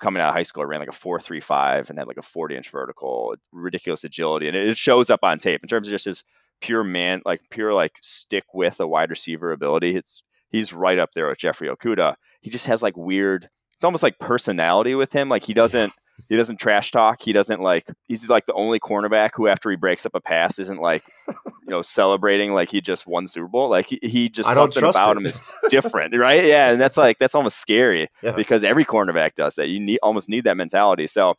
coming 0.00 0.20
out 0.20 0.30
of 0.30 0.34
high 0.34 0.42
school, 0.42 0.64
I 0.64 0.66
ran 0.66 0.80
like 0.80 0.88
a 0.88 0.92
four 0.92 1.20
three 1.20 1.40
five 1.40 1.88
and 1.88 1.98
had 1.98 2.08
like 2.08 2.18
a 2.18 2.22
forty 2.22 2.56
inch 2.56 2.70
vertical, 2.70 3.36
ridiculous 3.52 4.04
agility, 4.04 4.48
and 4.48 4.56
it 4.56 4.76
shows 4.76 5.08
up 5.10 5.20
on 5.22 5.38
tape 5.38 5.62
in 5.62 5.68
terms 5.68 5.88
of 5.88 5.92
just 5.92 6.06
his 6.06 6.24
pure 6.60 6.84
man, 6.84 7.22
like 7.24 7.40
pure 7.50 7.72
like 7.72 7.92
stick 8.00 8.44
with 8.52 8.80
a 8.80 8.88
wide 8.88 9.10
receiver 9.10 9.52
ability. 9.52 9.94
It's 9.94 10.22
he's 10.50 10.72
right 10.72 10.98
up 10.98 11.10
there 11.14 11.28
with 11.28 11.38
Jeffrey 11.38 11.68
Okudah. 11.68 12.16
He 12.40 12.50
just 12.50 12.66
has 12.66 12.82
like 12.82 12.96
weird. 12.96 13.48
It's 13.74 13.84
almost 13.84 14.02
like 14.02 14.18
personality 14.18 14.94
with 14.94 15.12
him. 15.12 15.28
Like 15.28 15.44
he 15.44 15.54
doesn't 15.54 15.92
he 16.28 16.36
doesn't 16.36 16.58
trash 16.58 16.90
talk. 16.90 17.20
He 17.22 17.32
doesn't 17.32 17.60
like 17.60 17.86
he's 18.08 18.28
like 18.28 18.46
the 18.46 18.54
only 18.54 18.80
cornerback 18.80 19.30
who 19.34 19.48
after 19.48 19.70
he 19.70 19.76
breaks 19.76 20.06
up 20.06 20.14
a 20.14 20.20
pass 20.20 20.58
isn't 20.58 20.80
like 20.80 21.02
you 21.28 21.34
know 21.68 21.82
celebrating 21.82 22.52
like 22.52 22.70
he 22.70 22.80
just 22.80 23.06
won 23.06 23.28
Super 23.28 23.48
Bowl. 23.48 23.68
Like 23.68 23.86
he, 23.86 23.98
he 24.02 24.28
just 24.28 24.52
something 24.52 24.82
about 24.84 25.16
him 25.16 25.26
is 25.26 25.42
different, 25.68 26.16
right? 26.16 26.44
Yeah, 26.44 26.70
and 26.70 26.80
that's 26.80 26.96
like 26.96 27.18
that's 27.18 27.34
almost 27.34 27.58
scary 27.58 28.08
yeah. 28.22 28.32
because 28.32 28.64
every 28.64 28.84
cornerback 28.84 29.34
does 29.34 29.56
that. 29.56 29.68
You 29.68 29.80
need 29.80 29.98
almost 30.02 30.28
need 30.28 30.44
that 30.44 30.56
mentality. 30.56 31.06
So 31.06 31.34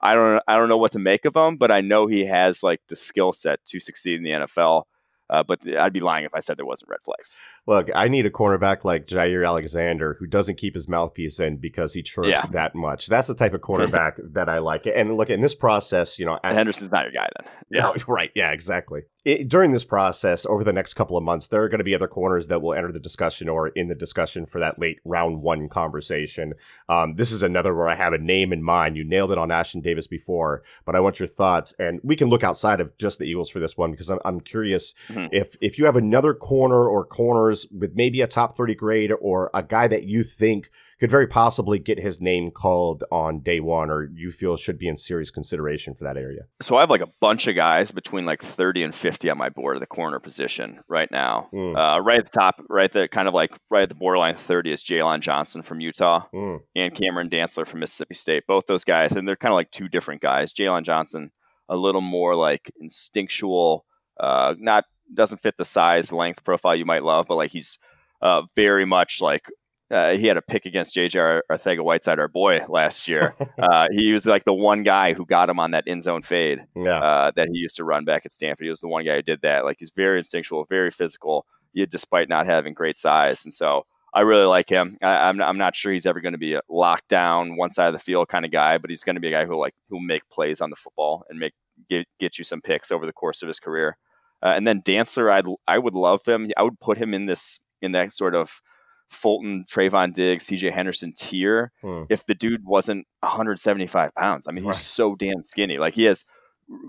I 0.00 0.14
don't 0.14 0.42
I 0.48 0.56
don't 0.56 0.68
know 0.68 0.78
what 0.78 0.92
to 0.92 0.98
make 0.98 1.24
of 1.24 1.36
him, 1.36 1.56
but 1.56 1.70
I 1.70 1.80
know 1.80 2.06
he 2.06 2.24
has 2.26 2.62
like 2.62 2.80
the 2.88 2.96
skill 2.96 3.32
set 3.32 3.64
to 3.66 3.80
succeed 3.80 4.16
in 4.16 4.22
the 4.22 4.30
NFL. 4.30 4.84
Uh, 5.30 5.42
but 5.42 5.60
I'd 5.78 5.92
be 5.92 6.00
lying 6.00 6.24
if 6.24 6.34
I 6.34 6.40
said 6.40 6.56
there 6.56 6.66
wasn't 6.66 6.90
red 6.90 7.00
flags. 7.04 7.36
Look, 7.66 7.88
I 7.94 8.08
need 8.08 8.26
a 8.26 8.30
cornerback 8.30 8.84
like 8.84 9.06
Jaire 9.06 9.46
Alexander 9.46 10.16
who 10.18 10.26
doesn't 10.26 10.56
keep 10.56 10.74
his 10.74 10.88
mouthpiece 10.88 11.38
in 11.38 11.58
because 11.58 11.94
he 11.94 12.02
chirps 12.02 12.28
yeah. 12.28 12.42
that 12.50 12.74
much. 12.74 13.06
That's 13.06 13.28
the 13.28 13.34
type 13.34 13.54
of 13.54 13.60
cornerback 13.60 14.14
that 14.32 14.48
I 14.48 14.58
like. 14.58 14.86
And 14.86 15.16
look, 15.16 15.30
in 15.30 15.40
this 15.40 15.54
process, 15.54 16.18
you 16.18 16.26
know, 16.26 16.38
at, 16.42 16.54
Henderson's 16.54 16.90
not 16.90 17.04
your 17.04 17.12
guy 17.12 17.28
then. 17.40 17.52
Yeah, 17.70 17.92
right. 18.08 18.30
Yeah, 18.34 18.50
exactly. 18.50 19.02
It, 19.24 19.48
during 19.48 19.70
this 19.70 19.84
process, 19.84 20.46
over 20.46 20.64
the 20.64 20.72
next 20.72 20.94
couple 20.94 21.16
of 21.16 21.22
months, 21.22 21.48
there 21.48 21.62
are 21.62 21.68
going 21.68 21.78
to 21.78 21.84
be 21.84 21.94
other 21.94 22.08
corners 22.08 22.46
that 22.46 22.62
will 22.62 22.72
enter 22.72 22.90
the 22.90 22.98
discussion 22.98 23.48
or 23.50 23.68
in 23.68 23.88
the 23.88 23.94
discussion 23.94 24.46
for 24.46 24.58
that 24.60 24.78
late 24.78 24.98
round 25.04 25.42
one 25.42 25.68
conversation. 25.68 26.54
Um, 26.88 27.16
this 27.16 27.30
is 27.30 27.42
another 27.42 27.74
where 27.74 27.88
I 27.88 27.94
have 27.94 28.14
a 28.14 28.18
name 28.18 28.52
in 28.52 28.62
mind. 28.62 28.96
You 28.96 29.04
nailed 29.04 29.30
it 29.30 29.38
on 29.38 29.50
Ashtyn 29.50 29.82
Davis 29.82 30.06
before, 30.06 30.62
but 30.86 30.96
I 30.96 31.00
want 31.00 31.20
your 31.20 31.28
thoughts. 31.28 31.74
And 31.78 32.00
we 32.02 32.16
can 32.16 32.30
look 32.30 32.42
outside 32.42 32.80
of 32.80 32.96
just 32.96 33.18
the 33.18 33.26
Eagles 33.26 33.50
for 33.50 33.60
this 33.60 33.76
one 33.76 33.90
because 33.90 34.08
I'm, 34.08 34.20
I'm 34.24 34.40
curious 34.40 34.94
mm-hmm. 35.08 35.19
If 35.32 35.56
if 35.60 35.78
you 35.78 35.84
have 35.86 35.96
another 35.96 36.34
corner 36.34 36.88
or 36.88 37.04
corners 37.04 37.66
with 37.70 37.92
maybe 37.94 38.20
a 38.20 38.26
top 38.26 38.56
30 38.56 38.74
grade 38.74 39.12
or 39.20 39.50
a 39.54 39.62
guy 39.62 39.88
that 39.88 40.04
you 40.04 40.24
think 40.24 40.70
could 41.00 41.10
very 41.10 41.26
possibly 41.26 41.78
get 41.78 41.98
his 41.98 42.20
name 42.20 42.50
called 42.50 43.04
on 43.10 43.40
day 43.40 43.58
one 43.58 43.90
or 43.90 44.10
you 44.14 44.30
feel 44.30 44.56
should 44.56 44.78
be 44.78 44.86
in 44.86 44.98
serious 44.98 45.30
consideration 45.30 45.94
for 45.94 46.04
that 46.04 46.18
area? 46.18 46.42
So 46.60 46.76
I 46.76 46.80
have 46.80 46.90
like 46.90 47.00
a 47.00 47.08
bunch 47.20 47.46
of 47.46 47.56
guys 47.56 47.90
between 47.90 48.26
like 48.26 48.42
30 48.42 48.82
and 48.82 48.94
50 48.94 49.30
on 49.30 49.38
my 49.38 49.48
board 49.48 49.76
at 49.76 49.80
the 49.80 49.86
corner 49.86 50.18
position 50.18 50.80
right 50.88 51.10
now. 51.10 51.48
Mm. 51.54 51.74
Uh, 51.74 52.00
right 52.02 52.18
at 52.18 52.26
the 52.26 52.38
top, 52.38 52.62
right 52.68 52.92
the 52.92 53.08
kind 53.08 53.28
of 53.28 53.34
like 53.34 53.56
right 53.70 53.84
at 53.84 53.88
the 53.88 53.94
borderline 53.94 54.34
30 54.34 54.72
is 54.72 54.84
Jaylon 54.84 55.20
Johnson 55.20 55.62
from 55.62 55.80
Utah 55.80 56.26
mm. 56.34 56.60
and 56.76 56.94
Cameron 56.94 57.30
Dantzler 57.30 57.66
from 57.66 57.80
Mississippi 57.80 58.14
State. 58.14 58.46
Both 58.46 58.66
those 58.66 58.84
guys, 58.84 59.12
and 59.12 59.26
they're 59.26 59.36
kind 59.36 59.52
of 59.52 59.56
like 59.56 59.70
two 59.70 59.88
different 59.88 60.20
guys. 60.20 60.52
Jaylon 60.52 60.82
Johnson, 60.82 61.32
a 61.70 61.76
little 61.76 62.02
more 62.02 62.36
like 62.36 62.70
instinctual, 62.78 63.86
uh, 64.18 64.54
not 64.58 64.84
doesn't 65.12 65.42
fit 65.42 65.56
the 65.56 65.64
size 65.64 66.12
length 66.12 66.44
profile 66.44 66.76
you 66.76 66.84
might 66.84 67.02
love, 67.02 67.26
but 67.26 67.36
like 67.36 67.50
he's 67.50 67.78
uh, 68.22 68.42
very 68.54 68.84
much 68.84 69.20
like 69.20 69.46
uh, 69.90 70.12
he 70.12 70.26
had 70.26 70.36
a 70.36 70.42
pick 70.42 70.66
against 70.66 70.94
JJ 70.94 71.40
Arcega 71.50 71.82
Whiteside, 71.82 72.20
our 72.20 72.28
boy, 72.28 72.60
last 72.68 73.08
year. 73.08 73.34
uh, 73.58 73.88
he 73.90 74.12
was 74.12 74.24
like 74.24 74.44
the 74.44 74.54
one 74.54 74.82
guy 74.84 75.14
who 75.14 75.26
got 75.26 75.48
him 75.48 75.58
on 75.58 75.72
that 75.72 75.84
end 75.86 76.02
zone 76.02 76.22
fade 76.22 76.64
yeah. 76.76 77.00
uh, 77.00 77.32
that 77.34 77.48
he 77.52 77.58
used 77.58 77.76
to 77.76 77.84
run 77.84 78.04
back 78.04 78.24
at 78.24 78.32
Stanford. 78.32 78.64
He 78.64 78.70
was 78.70 78.80
the 78.80 78.88
one 78.88 79.04
guy 79.04 79.16
who 79.16 79.22
did 79.22 79.42
that. 79.42 79.64
Like 79.64 79.76
he's 79.80 79.90
very 79.90 80.18
instinctual, 80.18 80.64
very 80.66 80.90
physical, 80.90 81.44
despite 81.88 82.28
not 82.28 82.46
having 82.46 82.72
great 82.72 82.98
size. 82.98 83.44
And 83.44 83.52
so 83.52 83.84
I 84.14 84.20
really 84.20 84.46
like 84.46 84.68
him. 84.68 84.96
I, 85.02 85.28
am 85.28 85.40
I'm, 85.40 85.50
I'm 85.50 85.58
not 85.58 85.74
sure 85.74 85.92
he's 85.92 86.06
ever 86.06 86.20
going 86.20 86.32
to 86.32 86.38
be 86.38 86.54
a 86.54 86.62
lockdown, 86.70 87.56
one 87.56 87.72
side 87.72 87.88
of 87.88 87.92
the 87.92 87.98
field 87.98 88.28
kind 88.28 88.44
of 88.44 88.50
guy, 88.50 88.78
but 88.78 88.90
he's 88.90 89.02
going 89.02 89.16
to 89.16 89.20
be 89.20 89.28
a 89.28 89.32
guy 89.32 89.44
who 89.44 89.56
like 89.56 89.74
who'll 89.88 90.00
make 90.00 90.28
plays 90.30 90.60
on 90.60 90.70
the 90.70 90.76
football 90.76 91.24
and 91.28 91.38
make 91.38 91.54
get, 91.88 92.06
get 92.18 92.38
you 92.38 92.44
some 92.44 92.60
picks 92.60 92.92
over 92.92 93.06
the 93.06 93.12
course 93.12 93.42
of 93.42 93.48
his 93.48 93.58
career. 93.60 93.96
Uh, 94.42 94.54
and 94.56 94.66
then 94.66 94.80
Dantzler, 94.82 95.30
I'd 95.30 95.46
I 95.66 95.78
would 95.78 95.94
love 95.94 96.24
him. 96.26 96.50
I 96.56 96.62
would 96.62 96.80
put 96.80 96.98
him 96.98 97.14
in 97.14 97.26
this 97.26 97.60
in 97.82 97.92
that 97.92 98.12
sort 98.12 98.34
of 98.34 98.62
Fulton, 99.10 99.64
Trevon 99.64 100.12
Diggs, 100.12 100.46
CJ 100.46 100.72
Henderson 100.72 101.12
tier 101.16 101.72
hmm. 101.82 102.04
if 102.08 102.24
the 102.26 102.34
dude 102.34 102.64
wasn't 102.64 103.06
175 103.20 104.14
pounds. 104.14 104.46
I 104.46 104.52
mean, 104.52 104.64
he's 104.64 104.68
right. 104.68 104.76
so 104.76 105.14
damn 105.16 105.42
skinny. 105.42 105.78
Like 105.78 105.94
he 105.94 106.04
has 106.04 106.24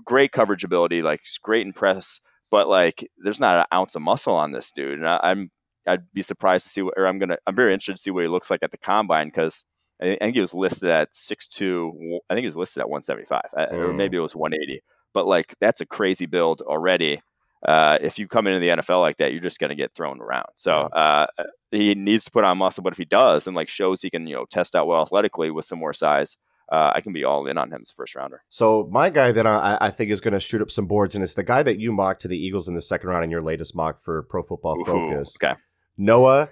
great 0.04 0.32
coverage 0.32 0.64
ability, 0.64 1.02
like 1.02 1.20
he's 1.24 1.38
great 1.38 1.66
in 1.66 1.72
press, 1.72 2.20
but 2.50 2.68
like 2.68 3.08
there's 3.18 3.40
not 3.40 3.58
an 3.58 3.76
ounce 3.76 3.94
of 3.96 4.02
muscle 4.02 4.34
on 4.34 4.52
this 4.52 4.70
dude. 4.70 4.98
And 4.98 5.08
I, 5.08 5.18
am 5.24 5.50
I'd 5.86 6.12
be 6.12 6.22
surprised 6.22 6.64
to 6.64 6.70
see 6.70 6.82
what, 6.82 6.94
or 6.96 7.06
I'm 7.06 7.18
gonna 7.18 7.38
I'm 7.46 7.56
very 7.56 7.74
interested 7.74 7.96
to 7.96 8.02
see 8.02 8.10
what 8.10 8.22
he 8.22 8.28
looks 8.28 8.50
like 8.50 8.62
at 8.62 8.70
the 8.70 8.78
combine 8.78 9.28
because 9.28 9.64
I 10.00 10.16
think 10.20 10.34
he 10.34 10.40
was 10.40 10.54
listed 10.54 10.90
at 10.90 11.12
6'2. 11.12 12.18
I 12.28 12.34
think 12.34 12.42
he 12.42 12.46
was 12.46 12.56
listed 12.56 12.80
at 12.80 12.88
175, 12.88 13.42
mm. 13.54 13.72
or 13.72 13.90
hmm. 13.90 13.96
maybe 13.96 14.16
it 14.16 14.20
was 14.20 14.34
180. 14.34 14.82
But 15.12 15.26
like 15.26 15.54
that's 15.60 15.80
a 15.80 15.86
crazy 15.86 16.26
build 16.26 16.62
already 16.62 17.20
uh, 17.66 17.98
if 18.00 18.18
you 18.18 18.26
come 18.26 18.46
into 18.46 18.58
the 18.58 18.68
NFL 18.82 19.00
like 19.00 19.16
that, 19.18 19.32
you're 19.32 19.40
just 19.40 19.58
going 19.58 19.70
to 19.70 19.76
get 19.76 19.94
thrown 19.94 20.20
around. 20.20 20.46
So 20.56 20.72
uh, 20.72 21.26
he 21.70 21.94
needs 21.94 22.24
to 22.24 22.30
put 22.30 22.44
on 22.44 22.58
muscle, 22.58 22.82
but 22.82 22.92
if 22.92 22.98
he 22.98 23.04
does 23.04 23.46
and 23.46 23.54
like 23.54 23.68
shows 23.68 24.02
he 24.02 24.10
can, 24.10 24.26
you 24.26 24.34
know, 24.34 24.46
test 24.50 24.74
out 24.74 24.86
well 24.86 25.02
athletically 25.02 25.50
with 25.50 25.64
some 25.64 25.78
more 25.78 25.92
size, 25.92 26.36
uh, 26.70 26.92
I 26.94 27.00
can 27.00 27.12
be 27.12 27.22
all 27.22 27.46
in 27.46 27.58
on 27.58 27.70
him 27.70 27.80
as 27.82 27.90
a 27.90 27.94
first 27.94 28.14
rounder. 28.14 28.42
So 28.48 28.88
my 28.90 29.10
guy 29.10 29.30
that 29.32 29.46
I, 29.46 29.78
I 29.80 29.90
think 29.90 30.10
is 30.10 30.20
going 30.20 30.32
to 30.32 30.40
shoot 30.40 30.62
up 30.62 30.70
some 30.70 30.86
boards, 30.86 31.14
and 31.14 31.22
it's 31.22 31.34
the 31.34 31.42
guy 31.44 31.62
that 31.62 31.78
you 31.78 31.92
mocked 31.92 32.22
to 32.22 32.28
the 32.28 32.38
Eagles 32.38 32.66
in 32.66 32.74
the 32.74 32.80
second 32.80 33.10
round 33.10 33.24
in 33.24 33.30
your 33.30 33.42
latest 33.42 33.76
mock 33.76 34.00
for 34.00 34.22
Pro 34.22 34.42
Football 34.42 34.80
Ooh, 34.80 34.84
Focus. 34.84 35.36
Okay. 35.42 35.54
Noah 35.98 36.48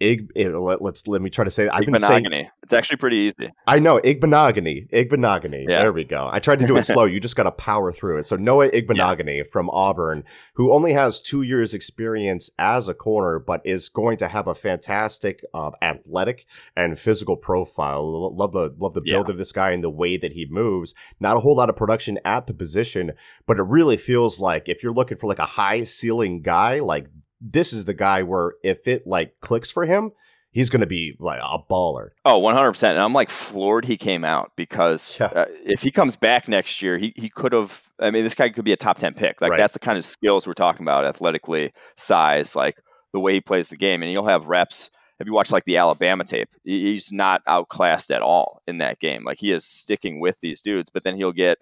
Ig, 0.00 0.30
eh, 0.34 0.48
let, 0.48 0.80
us 0.80 1.06
let 1.06 1.20
me 1.20 1.30
try 1.30 1.44
to 1.44 1.50
say. 1.50 1.68
I've 1.68 1.84
been 1.84 1.96
saying 1.96 2.26
it's 2.62 2.72
actually 2.72 2.96
pretty 2.96 3.16
easy. 3.16 3.52
I 3.66 3.78
know 3.78 3.98
Igbinoghene. 3.98 4.90
Igbinoghene. 4.90 5.66
Yeah. 5.68 5.80
There 5.80 5.92
we 5.92 6.04
go. 6.04 6.28
I 6.30 6.38
tried 6.38 6.60
to 6.60 6.66
do 6.66 6.76
it 6.76 6.84
slow. 6.86 7.04
You 7.04 7.20
just 7.20 7.36
got 7.36 7.42
to 7.42 7.50
power 7.50 7.92
through 7.92 8.18
it. 8.18 8.26
So 8.26 8.36
Noah 8.36 8.70
Igbinoghene 8.70 9.38
yeah. 9.38 9.42
from 9.50 9.68
Auburn, 9.70 10.24
who 10.54 10.72
only 10.72 10.92
has 10.92 11.20
two 11.20 11.42
years 11.42 11.74
experience 11.74 12.48
as 12.58 12.88
a 12.88 12.94
corner, 12.94 13.38
but 13.38 13.60
is 13.64 13.88
going 13.88 14.16
to 14.18 14.28
have 14.28 14.46
a 14.46 14.54
fantastic 14.54 15.44
uh, 15.52 15.72
athletic 15.82 16.46
and 16.76 16.98
physical 16.98 17.36
profile. 17.36 18.34
Love 18.34 18.52
the 18.52 18.74
love 18.78 18.94
the 18.94 19.02
build 19.02 19.28
yeah. 19.28 19.32
of 19.32 19.38
this 19.38 19.52
guy 19.52 19.70
and 19.72 19.84
the 19.84 19.90
way 19.90 20.16
that 20.16 20.32
he 20.32 20.46
moves. 20.48 20.94
Not 21.18 21.36
a 21.36 21.40
whole 21.40 21.56
lot 21.56 21.68
of 21.68 21.76
production 21.76 22.18
at 22.24 22.46
the 22.46 22.54
position, 22.54 23.12
but 23.46 23.58
it 23.58 23.64
really 23.64 23.96
feels 23.96 24.40
like 24.40 24.68
if 24.68 24.82
you're 24.82 24.92
looking 24.92 25.16
for 25.16 25.26
like 25.26 25.38
a 25.38 25.44
high 25.44 25.84
ceiling 25.84 26.40
guy, 26.40 26.80
like 26.80 27.08
this 27.40 27.72
is 27.72 27.84
the 27.84 27.94
guy 27.94 28.22
where 28.22 28.54
if 28.62 28.86
it 28.86 29.06
like 29.06 29.40
clicks 29.40 29.70
for 29.70 29.86
him, 29.86 30.12
he's 30.52 30.70
going 30.70 30.80
to 30.80 30.86
be 30.86 31.16
like 31.18 31.40
a 31.40 31.58
baller. 31.58 32.10
Oh, 32.24 32.40
100%. 32.40 32.82
And 32.90 32.98
I'm 32.98 33.12
like 33.12 33.30
floored 33.30 33.84
he 33.84 33.96
came 33.96 34.24
out 34.24 34.52
because 34.56 35.18
yeah. 35.20 35.26
uh, 35.26 35.46
if 35.64 35.82
he 35.82 35.90
comes 35.90 36.16
back 36.16 36.48
next 36.48 36.82
year, 36.82 36.98
he, 36.98 37.12
he 37.16 37.28
could 37.28 37.52
have, 37.52 37.88
I 37.98 38.10
mean, 38.10 38.24
this 38.24 38.34
guy 38.34 38.48
could 38.48 38.64
be 38.64 38.72
a 38.72 38.76
top 38.76 38.98
10 38.98 39.14
pick. 39.14 39.40
Like 39.40 39.52
right. 39.52 39.58
that's 39.58 39.72
the 39.72 39.78
kind 39.78 39.98
of 39.98 40.04
skills 40.04 40.46
we're 40.46 40.52
talking 40.52 40.84
about 40.84 41.04
athletically, 41.04 41.72
size, 41.96 42.56
like 42.56 42.82
the 43.12 43.20
way 43.20 43.34
he 43.34 43.40
plays 43.40 43.68
the 43.68 43.76
game. 43.76 44.02
And 44.02 44.12
you'll 44.12 44.26
have 44.26 44.46
reps. 44.46 44.90
If 45.18 45.26
you 45.26 45.34
watch 45.34 45.50
like 45.50 45.66
the 45.66 45.76
Alabama 45.76 46.24
tape, 46.24 46.48
he's 46.64 47.12
not 47.12 47.42
outclassed 47.46 48.10
at 48.10 48.22
all 48.22 48.62
in 48.66 48.78
that 48.78 49.00
game. 49.00 49.22
Like 49.22 49.38
he 49.38 49.52
is 49.52 49.66
sticking 49.66 50.18
with 50.18 50.40
these 50.40 50.62
dudes, 50.62 50.90
but 50.90 51.04
then 51.04 51.16
he'll 51.16 51.32
get 51.32 51.58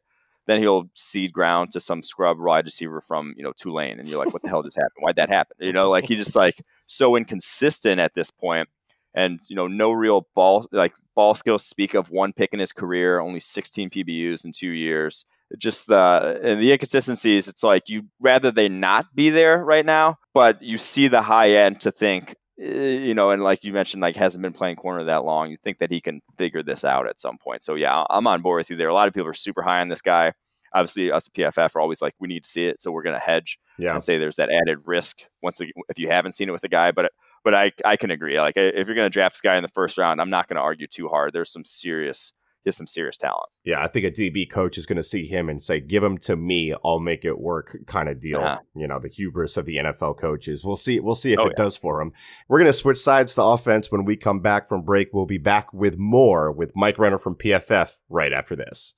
then 0.49 0.61
he'll 0.61 0.89
cede 0.95 1.33
ground 1.33 1.71
to 1.73 1.81
some 1.81 2.03
scrub 2.03 2.39
wide 2.41 2.65
receiver 2.65 3.01
from 3.01 3.35
you 3.37 3.45
know 3.45 3.53
Tulane, 3.53 4.01
and 4.01 4.09
you're 4.09 4.19
like, 4.19 4.33
what 4.33 4.43
the 4.43 4.49
hell 4.49 4.65
just 4.65 4.79
happened? 4.79 5.03
Why'd 5.03 5.17
that 5.17 5.29
happen? 5.29 5.57
You 5.61 5.73
know, 5.73 5.91
like 5.91 6.05
he 6.05 6.17
just 6.17 6.35
like 6.35 6.61
so 6.87 7.15
inconsistent 7.15 8.01
at 8.01 8.15
this 8.15 8.31
point, 8.31 8.69
and 9.15 9.41
you 9.49 9.57
know 9.57 9.67
no 9.67 9.93
real 9.93 10.27
ball 10.35 10.67
like 10.73 10.95
ball 11.15 11.35
skills 11.35 11.65
speak 11.65 11.95
of 11.95 12.11
one 12.11 12.33
pick 12.33 12.51
in 12.53 12.61
his 12.61 12.73
career 12.73 13.21
only 13.21 13.41
16 13.41 13.91
pbus 13.91 14.45
in 14.45 14.53
two 14.53 14.71
years 14.71 15.25
just 15.59 15.87
the 15.87 16.41
and 16.43 16.61
the 16.61 16.73
inconsistencies 16.73 17.49
it's 17.49 17.63
like 17.63 17.89
you 17.89 18.03
rather 18.21 18.51
they 18.51 18.69
not 18.69 19.07
be 19.15 19.31
there 19.31 19.65
right 19.65 19.87
now 19.87 20.17
but 20.35 20.63
you 20.63 20.79
see 20.79 21.09
the 21.09 21.23
high 21.23 21.51
end 21.51 21.81
to 21.81 21.91
think 21.91 22.37
Eh, 22.61 22.99
you 22.99 23.15
know 23.15 23.31
and 23.31 23.43
like 23.43 23.63
you 23.63 23.73
mentioned 23.73 24.01
like 24.01 24.17
hasn't 24.17 24.43
been 24.43 24.53
playing 24.53 24.75
corner 24.75 25.05
that 25.05 25.25
long 25.25 25.51
you 25.51 25.57
think 25.57 25.79
that 25.79 25.91
he 25.91 26.01
can 26.01 26.21
figure 26.37 26.63
this 26.63 26.85
out 26.85 27.07
at 27.07 27.21
some 27.21 27.39
point 27.39 27.63
so 27.63 27.77
yeah 27.77 28.05
i'm 28.11 28.27
on 28.27 28.43
board 28.43 28.59
with 28.59 28.71
you 28.71 28.77
there 28.77 28.89
a 28.89 28.95
lot 28.95 29.07
of 29.07 29.15
people 29.15 29.29
are 29.29 29.35
super 29.35 29.63
high 29.63 29.81
on 29.81 29.89
this 29.89 30.03
guy 30.03 30.33
obviously 30.75 31.13
us 31.13 31.29
at 31.29 31.55
pff 31.55 31.77
are 31.77 31.81
always 31.81 32.03
like 32.03 32.15
we 32.19 32.27
need 32.27 32.43
to 32.43 32.51
see 32.51 32.67
it 32.67 32.83
so 32.83 32.91
we're 32.91 33.03
going 33.03 33.15
to 33.15 33.21
hedge 33.21 33.59
yeah. 33.79 33.93
and 33.93 34.03
say 34.03 34.19
there's 34.19 34.37
that 34.37 34.51
added 34.51 34.79
risk 34.87 35.23
once 35.41 35.61
if 35.61 35.99
you 35.99 36.09
haven't 36.09 36.33
seen 36.33 36.49
it 36.49 36.53
with 36.53 36.63
the 36.63 36.69
guy 36.69 36.91
but 36.91 37.13
but 37.45 37.55
I, 37.55 37.73
I 37.85 37.97
can 37.97 38.11
agree. 38.11 38.39
Like 38.39 38.57
if 38.57 38.87
you're 38.87 38.95
going 38.95 39.07
to 39.07 39.13
draft 39.13 39.35
this 39.35 39.41
guy 39.41 39.57
in 39.57 39.63
the 39.63 39.69
first 39.69 39.99
round, 39.99 40.21
I'm 40.21 40.31
not 40.31 40.49
going 40.49 40.57
to 40.57 40.63
argue 40.63 40.87
too 40.87 41.09
hard. 41.09 41.33
There's 41.33 41.53
some 41.53 41.65
serious, 41.65 42.33
he 42.69 42.69
has 42.69 42.77
some 42.77 42.87
serious 42.87 43.17
talent. 43.17 43.49
Yeah, 43.65 43.83
I 43.83 43.89
think 43.89 44.05
a 44.05 44.11
DB 44.11 44.51
coach 44.51 44.79
is 44.79 44.87
going 44.87 44.97
to 44.97 45.03
see 45.03 45.27
him 45.27 45.49
and 45.49 45.63
say, 45.63 45.81
"Give 45.81 46.03
him 46.03 46.19
to 46.19 46.37
me, 46.37 46.75
I'll 46.85 47.01
make 47.01 47.25
it 47.25 47.39
work." 47.39 47.77
Kind 47.87 48.09
of 48.09 48.21
deal. 48.21 48.39
Uh-huh. 48.39 48.59
You 48.75 48.87
know, 48.87 48.99
the 48.99 49.09
hubris 49.09 49.57
of 49.57 49.65
the 49.65 49.77
NFL 49.77 50.19
coaches. 50.19 50.65
We'll 50.65 50.77
see. 50.77 51.01
We'll 51.01 51.15
see 51.15 51.33
if 51.33 51.39
oh, 51.39 51.47
it 51.47 51.55
yeah. 51.57 51.65
does 51.65 51.77
for 51.77 52.01
him. 52.01 52.13
We're 52.49 52.59
going 52.59 52.71
to 52.71 52.73
switch 52.73 52.99
sides 52.99 53.35
to 53.35 53.43
offense 53.43 53.91
when 53.91 54.05
we 54.05 54.17
come 54.17 54.41
back 54.41 54.69
from 54.69 54.83
break. 54.83 55.11
We'll 55.13 55.27
be 55.27 55.39
back 55.39 55.73
with 55.73 55.99
more 55.99 56.53
with 56.53 56.73
Mike 56.75 56.99
Renner 56.99 57.19
from 57.19 57.35
PFF 57.35 57.97
right 58.09 58.33
after 58.33 58.57
this. 58.57 58.95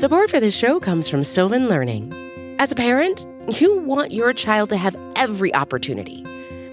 Support 0.00 0.30
for 0.30 0.40
this 0.40 0.56
show 0.56 0.80
comes 0.80 1.08
from 1.08 1.24
Sylvan 1.24 1.68
Learning. 1.68 2.12
As 2.58 2.72
a 2.72 2.74
parent, 2.74 3.26
you 3.60 3.78
want 3.78 4.12
your 4.12 4.32
child 4.32 4.68
to 4.70 4.76
have 4.76 4.96
every 5.16 5.54
opportunity 5.54 6.24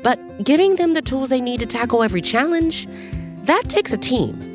but 0.06 0.44
giving 0.44 0.76
them 0.76 0.94
the 0.94 1.02
tools 1.02 1.30
they 1.30 1.42
need 1.42 1.60
to 1.60 1.66
tackle 1.66 2.04
every 2.04 2.22
challenge, 2.22 2.88
that 3.46 3.64
takes 3.68 3.92
a 3.92 3.98
team. 3.98 4.55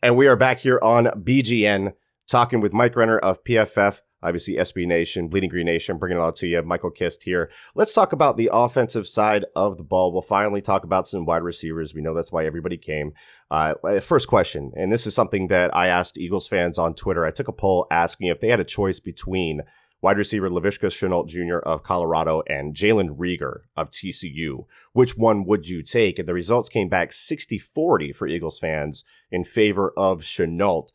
And 0.00 0.16
we 0.16 0.28
are 0.28 0.36
back 0.36 0.60
here 0.60 0.78
on 0.80 1.06
BGN 1.06 1.92
talking 2.28 2.60
with 2.60 2.72
Mike 2.72 2.94
Renner 2.94 3.18
of 3.18 3.42
PFF, 3.42 4.00
obviously 4.22 4.54
SB 4.54 4.86
Nation, 4.86 5.26
Bleeding 5.26 5.50
Green 5.50 5.66
Nation, 5.66 5.98
bringing 5.98 6.18
it 6.18 6.20
all 6.20 6.30
to 6.34 6.46
you. 6.46 6.62
Michael 6.62 6.92
Kist 6.92 7.24
here. 7.24 7.50
Let's 7.74 7.92
talk 7.92 8.12
about 8.12 8.36
the 8.36 8.48
offensive 8.52 9.08
side 9.08 9.44
of 9.56 9.76
the 9.76 9.82
ball. 9.82 10.12
We'll 10.12 10.22
finally 10.22 10.60
talk 10.60 10.84
about 10.84 11.08
some 11.08 11.26
wide 11.26 11.42
receivers. 11.42 11.94
We 11.94 12.00
know 12.00 12.14
that's 12.14 12.30
why 12.30 12.46
everybody 12.46 12.76
came. 12.76 13.12
Uh, 13.50 13.74
first 14.00 14.28
question, 14.28 14.70
and 14.76 14.92
this 14.92 15.04
is 15.04 15.16
something 15.16 15.48
that 15.48 15.74
I 15.74 15.88
asked 15.88 16.16
Eagles 16.16 16.46
fans 16.46 16.78
on 16.78 16.94
Twitter. 16.94 17.26
I 17.26 17.32
took 17.32 17.48
a 17.48 17.52
poll 17.52 17.88
asking 17.90 18.28
if 18.28 18.38
they 18.38 18.50
had 18.50 18.60
a 18.60 18.64
choice 18.64 19.00
between 19.00 19.62
wide 20.00 20.18
receiver 20.18 20.48
Laviska 20.48 20.88
Shenault 20.88 21.28
Jr. 21.28 21.58
of 21.58 21.82
Colorado 21.82 22.42
and 22.48 22.74
Jalen 22.74 23.16
Reagor 23.16 23.62
of 23.76 23.90
TCU. 23.90 24.66
Which 24.92 25.16
one 25.16 25.44
would 25.44 25.68
you 25.68 25.82
take? 25.82 26.18
And 26.18 26.28
the 26.28 26.34
results 26.34 26.68
came 26.68 26.88
back 26.88 27.12
60 27.12 27.58
40 27.58 28.12
for 28.12 28.26
Eagles 28.26 28.58
fans 28.58 29.04
in 29.30 29.44
favor 29.44 29.92
of 29.96 30.20
Shenault. 30.20 30.88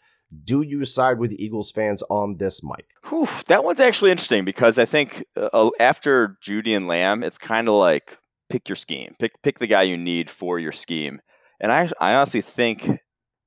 Do 0.44 0.62
you 0.64 0.84
side 0.86 1.20
with 1.20 1.32
Eagles 1.34 1.72
fans 1.72 2.02
on 2.10 2.38
this, 2.38 2.64
Mike? 2.64 2.88
Whew, 3.10 3.28
that 3.48 3.64
one's 3.64 3.80
actually 3.80 4.12
interesting 4.12 4.46
because 4.46 4.80
I 4.80 4.86
think 4.86 5.26
uh, 5.36 5.70
after 5.80 6.38
Jeudy 6.42 6.76
and 6.76 6.88
Lamb, 6.88 7.24
it's 7.24 7.38
kind 7.38 7.68
of 7.68 7.76
like 7.76 8.18
pick 8.50 8.68
your 8.68 8.76
scheme, 8.76 9.16
pick 9.20 9.42
pick 9.44 9.60
the 9.60 9.68
guy 9.68 9.84
you 9.84 9.98
need 9.98 10.32
for 10.32 10.58
your 10.58 10.72
scheme. 10.72 11.20
And 11.60 11.72
I, 11.72 11.90
I 12.00 12.16
honestly 12.16 12.42
think 12.42 13.00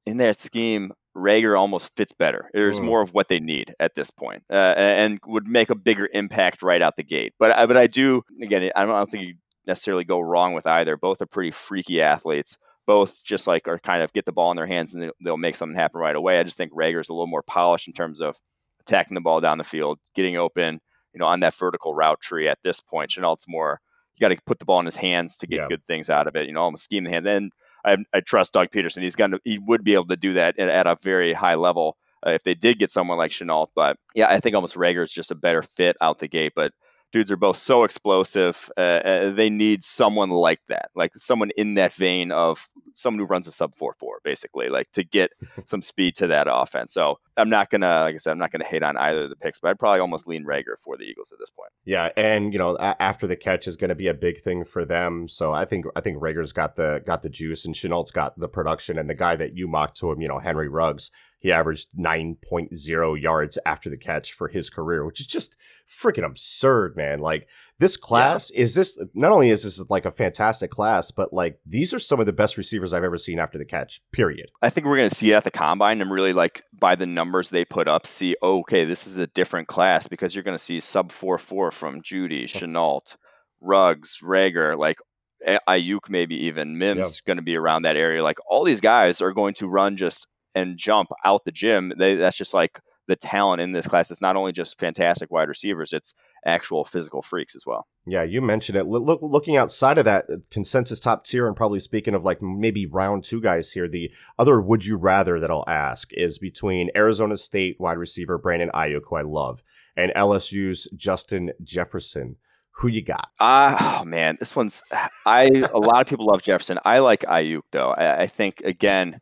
in 0.07 0.19
that 0.19 0.39
scheme, 0.39 0.93
Reagor 1.17 1.59
almost 1.59 1.97
fits 1.97 2.13
better. 2.13 2.51
There's 2.53 2.79
mm. 2.79 2.85
more 2.85 3.01
of 3.01 3.15
what 3.15 3.29
they 3.29 3.41
need 3.41 3.75
at 3.81 3.95
this 3.95 4.11
point, 4.11 4.43
uh, 4.51 4.75
and 4.77 5.19
would 5.27 5.49
make 5.49 5.71
a 5.71 5.75
bigger 5.75 6.09
impact 6.13 6.63
right 6.63 6.83
out 6.83 6.97
the 6.97 7.03
gate. 7.03 7.33
But 7.39 7.67
but 7.67 7.77
I 7.77 7.87
do 7.87 8.23
again, 8.41 8.71
I 8.77 8.85
don't 8.85 9.11
think 9.11 9.25
you 9.25 9.35
necessarily 9.67 10.05
go 10.05 10.21
wrong 10.21 10.53
with 10.53 10.67
either. 10.67 10.97
Both 10.97 11.23
are 11.23 11.27
pretty 11.27 11.51
freaky 11.51 12.03
athletes. 12.03 12.59
Both 12.87 13.25
just 13.25 13.47
like 13.47 13.67
are 13.67 13.79
kind 13.79 14.03
of 14.03 14.13
get 14.13 14.27
the 14.27 14.33
ball 14.33 14.51
in 14.53 14.57
their 14.57 14.67
hands 14.67 14.95
and 14.95 15.11
they'll 15.25 15.37
make 15.37 15.57
something 15.57 15.77
happen 15.77 16.01
right 16.01 16.15
away. 16.15 16.39
I 16.39 16.45
just 16.45 16.57
think 16.57 16.73
Reagor's 16.73 17.09
a 17.09 17.15
little 17.15 17.27
more 17.27 17.43
polished 17.43 17.89
in 17.89 17.95
terms 17.95 18.21
of 18.21 18.37
attacking 18.81 19.17
the 19.17 19.21
ball 19.21 19.41
down 19.41 19.59
the 19.59 19.65
field, 19.65 19.99
getting 20.15 20.37
open, 20.37 20.81
you 21.13 21.19
know, 21.19 21.27
on 21.27 21.41
that 21.41 21.55
vertical 21.55 21.95
route 21.95 22.21
tree. 22.21 22.47
At 22.47 22.59
this 22.63 22.81
point, 22.81 23.11
Shenault's 23.11 23.49
more 23.49 23.81
you 24.17 24.21
got 24.21 24.35
to 24.35 24.41
put 24.47 24.59
the 24.59 24.65
ball 24.65 24.81
in 24.81 24.87
his 24.87 24.97
hands 24.97 25.37
to 25.39 25.47
get 25.47 25.57
yeah. 25.57 25.67
good 25.69 25.85
things 25.85 26.09
out 26.09 26.27
of 26.27 26.37
it. 26.37 26.47
You 26.47 26.53
know, 26.53 26.63
almost 26.63 26.85
scheme 26.85 27.05
the 27.05 27.11
hands. 27.11 27.27
And 27.27 27.53
I, 27.87 27.97
I 28.13 28.21
trust 28.21 28.53
Doug 28.53 28.71
Pederson. 28.71 29.03
He's 29.03 29.15
going 29.15 29.31
to 29.31 29.41
he 29.45 29.59
would 29.59 29.85
be 29.85 29.95
able 29.95 30.09
to 30.09 30.17
do 30.17 30.33
that 30.35 30.59
at, 30.59 30.69
at 30.69 30.87
a 30.87 30.97
very 31.01 31.33
high 31.33 31.55
level 31.55 31.97
uh, 32.27 32.31
if 32.31 32.43
they 32.43 32.55
did 32.55 32.79
get 32.79 32.91
someone 32.91 33.19
like 33.19 33.31
Shenault. 33.31 33.69
But 33.75 33.97
yeah, 34.15 34.29
I 34.29 34.41
think 34.41 34.55
almost 34.55 34.75
Reagor 34.77 35.03
is 35.03 35.13
just 35.13 35.31
a 35.31 35.37
better 35.37 35.63
fit 35.63 35.97
out 36.01 36.19
the 36.19 36.29
gate. 36.29 36.53
But 36.55 36.73
dudes 37.13 37.31
are 37.31 37.37
both 37.37 37.57
so 37.57 37.85
explosive. 37.85 38.71
Uh, 38.77 38.81
uh, 38.81 39.31
they 39.31 39.51
need 39.51 39.83
someone 39.83 40.31
like 40.31 40.61
that, 40.69 40.91
like 40.95 41.13
someone 41.17 41.51
in 41.57 41.75
that 41.75 41.93
vein 41.93 42.33
of 42.33 42.69
someone 42.95 43.19
who 43.19 43.27
runs 43.27 43.47
a 43.47 43.53
sub 43.53 43.75
four 43.75 43.95
four, 43.99 44.21
basically, 44.25 44.69
like 44.69 44.91
to 44.93 45.05
get 45.05 45.31
some 45.67 45.83
speed 45.83 46.17
to 46.17 46.27
that 46.27 46.47
offense. 46.51 46.93
So 46.93 47.19
I'm 47.37 47.51
not 47.51 47.71
gonna, 47.71 48.03
like 48.03 48.15
I 48.15 48.19
said, 48.19 48.33
I'm 48.33 48.39
not 48.39 48.51
gonna 48.51 48.65
hate 48.65 48.83
on 48.83 48.97
either 48.97 49.25
of 49.25 49.31
the 49.31 49.37
picks, 49.37 49.59
but 49.59 49.69
I'd 49.71 49.79
probably 49.79 50.01
almost 50.01 50.27
lean 50.27 50.45
Reagor 50.45 50.79
for 50.83 50.97
the 50.97 51.05
Eagles 51.05 51.33
at 51.33 51.39
this 51.39 51.51
point. 51.51 51.71
Yeah, 51.85 52.11
and 52.17 52.53
you 52.53 52.59
know, 52.59 52.77
a- 52.77 53.01
after 53.01 53.27
the 53.27 53.37
catch 53.37 53.67
is 53.67 53.77
going 53.77 53.89
to 53.91 53.95
be 53.95 54.09
a 54.09 54.15
big 54.15 54.41
thing 54.41 54.65
for 54.65 54.85
them. 54.85 55.29
So 55.29 55.53
I 55.53 55.65
think 55.65 55.87
I 55.95 56.01
think 56.01 56.19
Reagor's 56.19 56.53
got 56.53 56.77
the 56.77 57.03
got 57.07 57.23
the 57.23 57.29
juice, 57.29 57.65
and 57.65 57.75
Shenault's 57.75 58.11
got 58.11 58.39
the 58.39 58.49
production, 58.49 58.99
and 58.99 59.09
the 59.09 59.15
guy 59.15 59.37
that 59.37 59.57
you 59.57 59.69
mocked 59.69 59.97
to 59.99 60.11
him, 60.11 60.21
you 60.21 60.29
know, 60.29 60.39
Henry 60.39 60.69
Ruggs 60.69 61.11
he 61.39 61.53
averaged 61.53 61.89
9.0 61.97 63.21
yards 63.21 63.59
after 63.65 63.91
the 63.91 63.97
catch 63.97 64.33
for 64.33 64.49
his 64.49 64.71
career, 64.71 65.05
which 65.05 65.21
is 65.21 65.27
just 65.27 65.57
freaking 65.89 66.25
absurd, 66.25 66.97
man. 66.97 67.21
Like 67.21 67.49
this 67.79 67.97
class 67.97 68.51
yeah. 68.53 68.63
is 68.63 68.75
this 68.75 68.99
not 69.15 69.33
only 69.33 69.51
is 69.51 69.65
this 69.65 69.83
like 69.89 70.05
a 70.05 70.11
fantastic 70.11 70.71
class, 70.71 71.11
but 71.11 71.33
like 71.33 71.59
these 71.65 71.95
are 71.95 71.99
some 71.99 72.21
of 72.21 72.27
the 72.27 72.33
best 72.33 72.57
receivers 72.57 72.93
I've 72.93 73.05
ever 73.05 73.19
seen 73.19 73.39
after 73.39 73.59
the 73.59 73.65
catch. 73.65 74.01
Period. 74.13 74.51
I 74.63 74.71
think 74.71 74.87
we're 74.87 74.97
going 74.97 75.09
to 75.09 75.15
see 75.15 75.33
it 75.33 75.35
at 75.35 75.45
the 75.45 75.51
combine 75.51 76.01
and 76.01 76.11
really 76.11 76.33
like 76.33 76.63
by 76.73 76.95
the 76.95 77.07
numbers 77.07 77.51
they 77.51 77.65
put 77.65 77.89
up, 77.89 78.07
see 78.07 78.37
oh, 78.43 78.61
okay, 78.61 78.85
this 78.85 79.07
is 79.07 79.19
a 79.19 79.27
different 79.29 79.69
class 79.69 80.07
because 80.07 80.35
you're 80.35 80.45
going 80.45 80.59
to 80.59 80.63
see 80.63 80.81
sub 80.81 81.13
four 81.13 81.39
four 81.39 81.71
from 81.71 82.03
Jeudy 82.03 82.45
Shenault, 82.45 83.17
Ruggs, 83.61 84.19
Reagor, 84.23 84.77
like 84.79 84.99
Aiyuk, 85.47 86.09
maybe 86.09 86.47
even 86.47 86.79
Mims 86.79 87.21
going 87.21 87.37
to 87.37 87.43
be 87.43 87.57
around 87.57 87.83
that 87.83 87.97
area. 87.97 88.23
Like 88.23 88.39
all 88.49 88.65
these 88.65 88.81
guys 88.81 89.21
are 89.21 89.33
going 89.33 89.55
to 89.55 89.69
run 89.69 89.97
just 89.97 90.27
and 90.55 90.77
jump 90.77 91.11
out 91.25 91.45
the 91.45 91.53
gym. 91.53 91.93
They, 91.97 92.17
that's 92.17 92.37
just 92.37 92.55
like 92.55 92.81
the 93.07 93.17
talent 93.17 93.61
in 93.61 93.73
this 93.73 93.87
class. 93.87 94.11
It's 94.11 94.21
not 94.21 94.37
only 94.37 94.53
just 94.53 94.79
fantastic 94.79 95.31
wide 95.31 95.49
receivers; 95.49 95.93
it's 95.93 96.15
actual 96.45 96.85
physical 96.85 97.23
freaks 97.23 97.55
as 97.55 97.65
well. 97.67 97.87
Yeah, 98.07 98.23
you 98.23 98.41
mentioned 98.41 98.77
it. 98.79 98.85
Look, 98.85 99.21
looking 99.23 99.57
outside 99.57 99.99
of 99.99 100.05
that 100.05 100.27
uh, 100.31 100.37
consensus 100.51 101.01
top 101.01 101.25
tier, 101.25 101.47
and 101.47 101.57
probably 101.57 101.81
speaking 101.81 102.15
of 102.15 102.25
like 102.25 102.43
maybe 102.43 102.87
round 102.87 103.25
two 103.25 103.41
guys 103.41 103.73
here, 103.73 103.89
the 103.89 104.11
other 104.39 104.61
would 104.61 104.85
you 104.85 104.97
rather 104.97 105.41
that 105.41 105.51
I'll 105.51 105.65
ask 105.67 106.13
is 106.13 106.39
between 106.39 106.91
Arizona 106.97 107.37
State 107.37 107.77
wide 107.79 107.99
receiver 107.99 108.39
Brandon 108.39 108.71
Aiyuk, 108.75 109.03
who 109.09 109.17
I 109.17 109.23
love, 109.23 109.63
and 109.97 110.13
LSU's 110.17 110.89
Justin 110.97 111.53
Jefferson. 111.63 112.37
Who 112.81 112.89
you 112.89 113.03
got? 113.03 113.31
Uh, 113.41 113.77
oh 113.81 114.05
man, 114.05 114.37
this 114.39 114.55
one's 114.55 114.83
I. 115.25 115.45
a 115.73 115.79
lot 115.79 116.03
of 116.03 116.07
people 116.07 116.27
love 116.27 116.43
Jefferson. 116.43 116.79
I 116.85 116.99
like 116.99 117.21
Aiyuk 117.23 117.63
though. 117.73 117.91
I, 117.91 118.23
I 118.23 118.27
think 118.27 118.61
again 118.61 119.21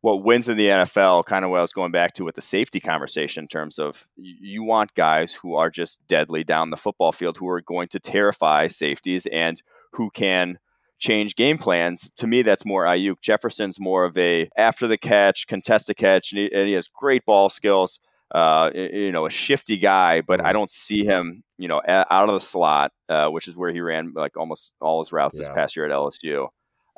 what 0.00 0.22
wins 0.22 0.48
in 0.48 0.56
the 0.56 0.66
NFL, 0.66 1.24
kind 1.24 1.44
of 1.44 1.50
what 1.50 1.58
I 1.58 1.62
was 1.62 1.72
going 1.72 1.90
back 1.90 2.12
to 2.14 2.24
with 2.24 2.36
the 2.36 2.40
safety 2.40 2.78
conversation 2.80 3.44
in 3.44 3.48
terms 3.48 3.78
of 3.78 4.08
you 4.16 4.62
want 4.62 4.94
guys 4.94 5.34
who 5.34 5.56
are 5.56 5.70
just 5.70 6.06
deadly 6.06 6.44
down 6.44 6.70
the 6.70 6.76
football 6.76 7.12
field, 7.12 7.36
who 7.36 7.48
are 7.48 7.60
going 7.60 7.88
to 7.88 8.00
terrify 8.00 8.68
safeties 8.68 9.26
and 9.26 9.60
who 9.92 10.10
can 10.10 10.58
change 10.98 11.34
game 11.34 11.58
plans. 11.58 12.10
To 12.16 12.26
me, 12.26 12.42
that's 12.42 12.64
more 12.64 12.84
Aiyuk. 12.84 13.20
Jefferson's 13.20 13.80
more 13.80 14.04
of 14.04 14.16
a 14.16 14.48
after 14.56 14.86
the 14.86 14.98
catch, 14.98 15.46
contest 15.48 15.88
the 15.88 15.94
catch, 15.94 16.32
and 16.32 16.38
he, 16.40 16.52
and 16.52 16.68
he 16.68 16.74
has 16.74 16.88
great 16.88 17.24
ball 17.24 17.48
skills. 17.48 17.98
Uh, 18.30 18.70
you 18.74 19.10
know, 19.10 19.24
a 19.24 19.30
shifty 19.30 19.78
guy, 19.78 20.20
but 20.20 20.44
I 20.44 20.52
don't 20.52 20.70
see 20.70 21.02
him, 21.02 21.42
you 21.56 21.66
know, 21.66 21.80
out 21.88 22.28
of 22.28 22.34
the 22.34 22.40
slot, 22.40 22.92
uh, 23.08 23.28
which 23.28 23.48
is 23.48 23.56
where 23.56 23.72
he 23.72 23.80
ran 23.80 24.12
like 24.14 24.36
almost 24.36 24.72
all 24.82 24.98
his 24.98 25.12
routes 25.12 25.36
yeah. 25.36 25.40
this 25.40 25.48
past 25.48 25.76
year 25.76 25.86
at 25.86 25.90
LSU. 25.90 26.48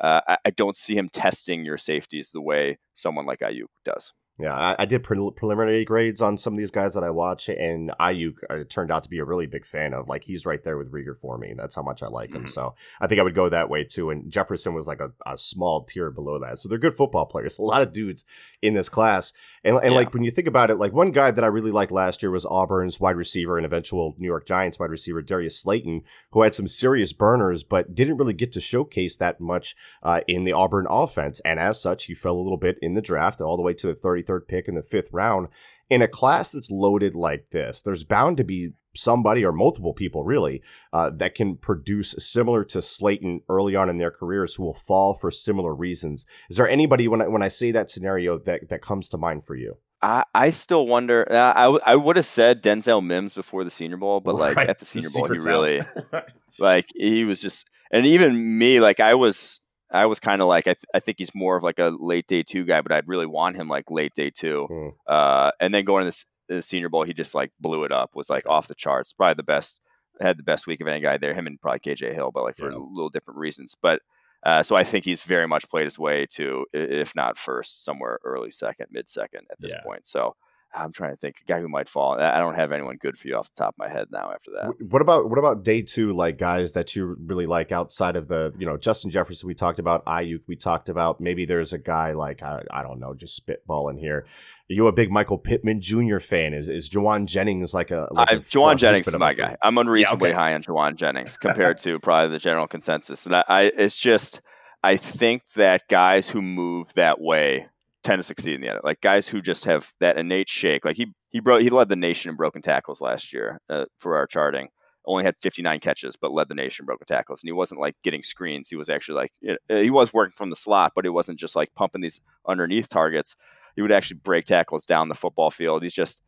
Uh, 0.01 0.21
I, 0.27 0.39
I, 0.47 0.51
don't 0.51 0.77
see 0.77 0.97
him 0.97 1.11
testing 1.11 1.63
your 1.63 1.77
safeties 1.77 2.31
the 2.31 2.41
way 2.41 2.79
someone 2.95 3.27
like 3.27 3.41
Aiyuk 3.41 3.67
does. 3.85 4.15
Yeah, 4.41 4.55
I, 4.55 4.77
I 4.81 4.87
did 4.87 5.03
pre- 5.03 5.31
preliminary 5.37 5.85
grades 5.85 6.23
on 6.23 6.39
some 6.39 6.55
of 6.55 6.59
these 6.59 6.71
guys 6.71 6.95
that 6.95 7.05
I 7.05 7.11
watch, 7.11 7.49
and 7.49 7.93
Aiyuk 8.01 8.39
uh, 8.49 8.65
turned 8.69 8.91
out 8.91 9.03
to 9.03 9.11
be 9.11 9.19
a 9.19 9.25
really 9.25 9.47
big 9.47 9.67
fan 9.67 9.93
of. 9.93 10.09
Like 10.09 10.25
he's 10.25 10.47
right 10.47 10.63
there 10.65 10.79
with 10.79 10.91
Reagor 10.91 11.19
for 11.21 11.37
me. 11.37 11.53
That's 11.57 11.75
how 11.75 11.83
much 11.83 12.03
I 12.03 12.07
like 12.07 12.31
him. 12.31 12.43
Mm-hmm. 12.43 12.49
So 12.49 12.75
I 13.01 13.07
think 13.07 13.21
I 13.21 13.23
would 13.23 13.35
go 13.35 13.49
that 13.49 13.69
way 13.69 13.85
too. 13.85 14.11
And 14.11 14.31
Jefferson 14.31 14.73
was 14.73 14.87
like 14.87 15.01
a, 15.01 15.13
a, 15.27 15.37
small 15.37 15.85
tier 15.85 16.11
below 16.11 16.39
that. 16.39 16.59
So 16.59 16.69
they're 16.69 16.79
good 16.79 16.95
football 16.95 17.27
players. 17.27 17.59
A 17.61 17.63
lot 17.63 17.83
of 17.83 17.93
dudes 17.93 18.25
in 18.63 18.75
this 18.75 18.89
class. 18.89 19.33
And, 19.63 19.77
and 19.77 19.93
yeah. 19.93 19.99
like 19.99 20.15
when 20.15 20.25
you 20.25 20.31
think 20.31 20.49
about 20.49 20.71
it, 20.71 20.77
like 20.77 20.93
one 20.93 21.11
guy 21.11 21.31
that 21.31 21.45
I 21.45 21.49
really 21.49 21.71
liked 21.71 21.93
last 21.93 22.23
year 22.23 22.31
was 22.31 22.47
Auburn's 22.47 22.99
wide 22.99 23.17
receiver 23.17 23.59
and 23.59 23.67
eventual 23.67 24.15
New 24.19 24.27
York 24.27 24.47
Giants 24.47 24.79
wide 24.79 24.91
receiver 24.91 25.21
Darius 25.21 25.59
Slayton, 25.59 26.03
who 26.31 26.43
had 26.43 26.55
some 26.55 26.67
serious 26.67 27.13
burners, 27.13 27.63
but 27.63 27.95
didn't 27.95 28.17
really 28.17 28.33
get 28.33 28.53
to 28.53 28.61
showcase 28.61 29.17
that 29.17 29.41
much 29.41 29.77
uh, 30.03 30.21
in 30.27 30.45
the 30.45 30.53
Auburn 30.53 30.87
offense. 30.89 31.41
And 31.41 31.61
as 31.61 31.81
such, 31.81 32.07
he 32.07 32.15
fell 32.15 32.37
a 32.37 32.41
little 32.41 32.57
bit 32.57 32.79
in 32.81 32.95
the 32.95 33.03
draft 33.03 33.41
all 33.41 33.57
the 33.57 33.63
way 33.63 33.75
to 33.75 33.87
the 33.87 33.95
33rd 34.31 34.49
pick 34.49 34.69
in 34.69 34.75
the 34.75 34.83
fifth 34.83 35.09
round. 35.13 35.49
In 35.89 36.03
a 36.03 36.09
class 36.09 36.51
that's 36.51 36.71
loaded 36.71 37.15
like 37.15 37.51
this, 37.51 37.81
there's 37.81 38.05
bound 38.05 38.37
to 38.37 38.45
be 38.45 38.73
somebody 38.95 39.45
or 39.45 39.53
multiple 39.53 39.93
people 39.93 40.25
really 40.25 40.63
uh, 40.93 41.11
that 41.11 41.35
can 41.35 41.57
produce 41.57 42.15
similar 42.19 42.65
to 42.65 42.83
Slayton 42.83 43.41
early 43.49 43.75
on 43.77 43.89
in 43.89 43.99
their 43.99 44.11
careers 44.11 44.55
who 44.55 44.65
will 44.65 44.75
fall 44.75 45.15
for 45.15 45.31
similar 45.31 45.75
reasons. 45.75 46.27
Is 46.49 46.57
there 46.57 46.69
anybody 46.69 47.09
when 47.09 47.23
I, 47.23 47.29
when 47.29 47.43
I 47.43 47.49
say 47.49 47.73
that 47.73 47.91
scenario 47.91 48.39
that 48.39 48.69
that 48.69 48.83
comes 48.83 49.09
to 49.11 49.19
mind 49.19 49.45
for 49.45 49.57
you? 49.57 49.79
I, 50.03 50.25
I 50.35 50.51
still 50.51 50.87
wonder. 50.87 51.31
Uh, 51.31 51.53
I, 51.55 51.63
w- 51.65 51.81
I 51.85 51.97
would 51.97 52.17
have 52.17 52.25
said 52.25 52.63
Denzel 52.63 53.05
Mims 53.05 53.35
before 53.35 53.65
the 53.65 53.71
Senior 53.71 53.99
Bowl, 53.99 54.21
but 54.21 54.35
like 54.35 54.57
right. 54.57 54.71
at 54.71 54.79
the 54.79 54.87
Senior 54.87 55.09
the 55.09 55.19
Bowl, 55.19 55.29
he 55.29 55.47
really 55.47 55.81
like 56.59 56.87
he 56.95 57.25
was 57.25 57.43
just, 57.43 57.69
and 57.93 58.07
even 58.07 58.59
me, 58.59 58.81
like 58.81 58.99
I 58.99 59.15
was 59.15 59.61
I 59.93 60.07
was 60.07 60.21
kind 60.21 60.41
of 60.41 60.49
like, 60.49 60.67
I, 60.67 60.75
th- 60.75 60.85
I 60.95 61.01
think 61.01 61.19
he's 61.19 61.35
more 61.35 61.57
of 61.57 61.63
like 61.63 61.79
a 61.79 61.89
late 61.89 62.27
day 62.27 62.43
two 62.43 62.65
guy, 62.65 62.81
but 62.81 62.93
I'd 62.93 63.09
really 63.09 63.27
want 63.27 63.57
him 63.57 63.69
like 63.69 63.91
late 63.91 64.15
day 64.15 64.31
two. 64.31 64.69
Mm. 64.71 64.93
Uh, 65.07 65.51
and 65.61 65.75
then 65.75 65.85
going 65.85 66.03
to 66.03 66.07
this, 66.07 66.27
the 66.49 66.63
Senior 66.63 66.89
Bowl, 66.89 67.05
he 67.05 67.13
just 67.13 67.35
like 67.35 67.51
blew 67.61 67.85
it 67.85 67.93
up, 67.93 68.15
was 68.15 68.31
like 68.31 68.47
off 68.49 68.69
the 68.69 68.75
charts. 68.75 69.13
Probably 69.13 69.35
the 69.35 69.43
best, 69.43 69.81
had 70.21 70.39
the 70.39 70.43
best 70.43 70.67
week 70.67 70.81
of 70.81 70.87
any 70.87 71.01
guy 71.01 71.17
there. 71.17 71.35
Him 71.35 71.47
and 71.47 71.61
probably 71.61 71.81
KJ 71.81 72.15
Hill, 72.15 72.31
but 72.33 72.45
like 72.45 72.57
for 72.57 72.71
yeah. 72.71 72.77
little 72.77 73.11
different 73.11 73.39
reasons. 73.39 73.77
But 73.81 74.03
uh, 74.45 74.63
so 74.63 74.77
I 74.77 74.85
think 74.85 75.05
he's 75.05 75.23
very 75.23 75.47
much 75.47 75.69
played 75.69 75.85
his 75.85 75.99
way 75.99 76.27
to, 76.33 76.67
if 76.73 77.15
not 77.15 77.37
first, 77.37 77.85
somewhere 77.85 78.19
early 78.25 78.51
second, 78.51 78.87
mid 78.91 79.09
second 79.09 79.47
at 79.51 79.61
this 79.61 79.73
yeah. 79.75 79.83
point. 79.83 80.07
So 80.07 80.37
I'm 80.73 80.93
trying 80.93 81.11
to 81.11 81.17
think 81.17 81.41
a 81.43 81.45
guy 81.45 81.61
who 81.61 81.69
might 81.69 81.89
fall. 81.89 82.21
I 82.21 82.39
don't 82.39 82.55
have 82.55 82.71
anyone 82.71 82.97
good 82.97 83.19
for 83.19 83.27
you 83.27 83.37
off 83.37 83.53
the 83.53 83.65
top 83.65 83.75
of 83.75 83.79
my 83.79 83.89
head 83.89 84.07
now. 84.11 84.31
After 84.33 84.51
that, 84.53 84.75
what 84.89 85.03
about 85.03 85.29
what 85.29 85.39
about 85.39 85.65
day 85.65 85.83
two? 85.83 86.13
Like 86.13 86.39
guys 86.39 86.73
that 86.73 86.95
you 86.95 87.17
really 87.25 87.47
like 87.47 87.73
outside 87.73 88.17
of 88.17 88.29
the 88.29 88.53
you 88.59 88.67
know 88.67 88.77
Justin 88.77 89.11
Jefferson. 89.11 89.47
We 89.47 89.55
talked 89.55 89.79
about 89.79 90.05
Aiyuk. 90.07 90.43
We 90.47 90.57
talked 90.57 90.89
about 90.89 91.21
maybe 91.21 91.45
there's 91.45 91.73
a 91.73 91.79
guy 91.79 92.13
like 92.13 92.43
I, 92.43 92.63
I 92.71 92.83
don't 92.83 93.01
know, 93.01 93.15
just 93.15 93.45
spitballing 93.45 93.99
here. 93.99 94.27
Are 94.71 94.73
you 94.73 94.87
a 94.87 94.93
big 94.93 95.11
Michael 95.11 95.39
Pittman 95.39 95.81
Jr. 95.81 96.21
fan? 96.21 96.55
Is 96.55 96.69
is 96.69 96.89
Jauan 96.89 97.27
Jennings 97.27 97.75
like 97.75 97.91
a? 97.91 98.09
Like 98.13 98.29
Jauan 98.29 98.77
Jennings 98.77 99.09
is 99.09 99.19
my 99.19 99.35
guy. 99.35 99.57
I'm 99.63 99.77
unreasonably 99.77 100.29
yeah, 100.29 100.37
okay. 100.37 100.43
high 100.43 100.55
on 100.55 100.63
Jauan 100.63 100.95
Jennings 100.95 101.37
compared 101.41 101.79
to 101.79 101.99
probably 101.99 102.31
the 102.31 102.39
general 102.39 102.69
consensus, 102.69 103.27
and 103.27 103.35
I, 103.35 103.45
I 103.49 103.63
it's 103.77 103.97
just 103.97 104.41
I 104.85 104.97
think 104.97 105.45
that 105.55 105.89
guys 105.89 106.31
who 106.31 106.41
move 106.41 106.95
that 106.95 107.21
way 107.21 107.67
tend 108.03 108.19
to 108.19 108.23
succeed 108.25 108.55
in 108.55 108.61
the 108.61 108.69
end. 108.69 108.81
Like 108.83 109.01
guys 109.01 109.29
who 109.29 109.41
just 109.41 109.65
have 109.65 109.93
that 110.01 110.17
innate 110.17 110.49
shake. 110.49 110.85
Like 110.85 110.97
he 110.97 111.13
he 111.31 111.41
broke 111.41 111.63
he 111.63 111.71
led 111.71 111.89
the 111.89 111.97
nation 111.97 112.31
in 112.31 112.37
broken 112.37 112.63
tackles 112.63 113.01
last 113.01 113.33
year 113.33 113.61
uh, 113.69 113.87
for 113.99 114.17
our 114.17 114.27
charting. 114.27 114.69
Only 115.07 115.25
had 115.25 115.37
59 115.41 115.81
catches, 115.81 116.17
but 116.17 116.33
led 116.33 116.49
the 116.49 116.55
nation 116.55 116.85
in 116.85 116.87
broken 116.87 117.07
tackles. 117.07 117.43
And 117.43 117.49
he 117.49 117.53
wasn't 117.53 117.81
like 117.81 117.97
getting 118.03 118.23
screens. 118.23 118.69
He 118.69 118.77
was 118.77 118.89
actually 118.89 119.17
like 119.17 119.59
he 119.69 119.91
was 119.91 120.13
working 120.13 120.35
from 120.37 120.51
the 120.51 120.57
slot, 120.57 120.93
but 120.95 121.07
it 121.07 121.11
wasn't 121.11 121.39
just 121.39 121.57
like 121.57 121.75
pumping 121.75 122.03
these 122.03 122.21
underneath 122.47 122.89
targets. 122.89 123.37
He 123.77 123.83
would 123.83 123.93
actually 123.93 124.21
break 124.23 124.45
tackles 124.45 124.85
down 124.85 125.09
the 125.09 125.15
football 125.15 125.51
field. 125.51 125.83
He's 125.83 125.95
just 125.95 126.23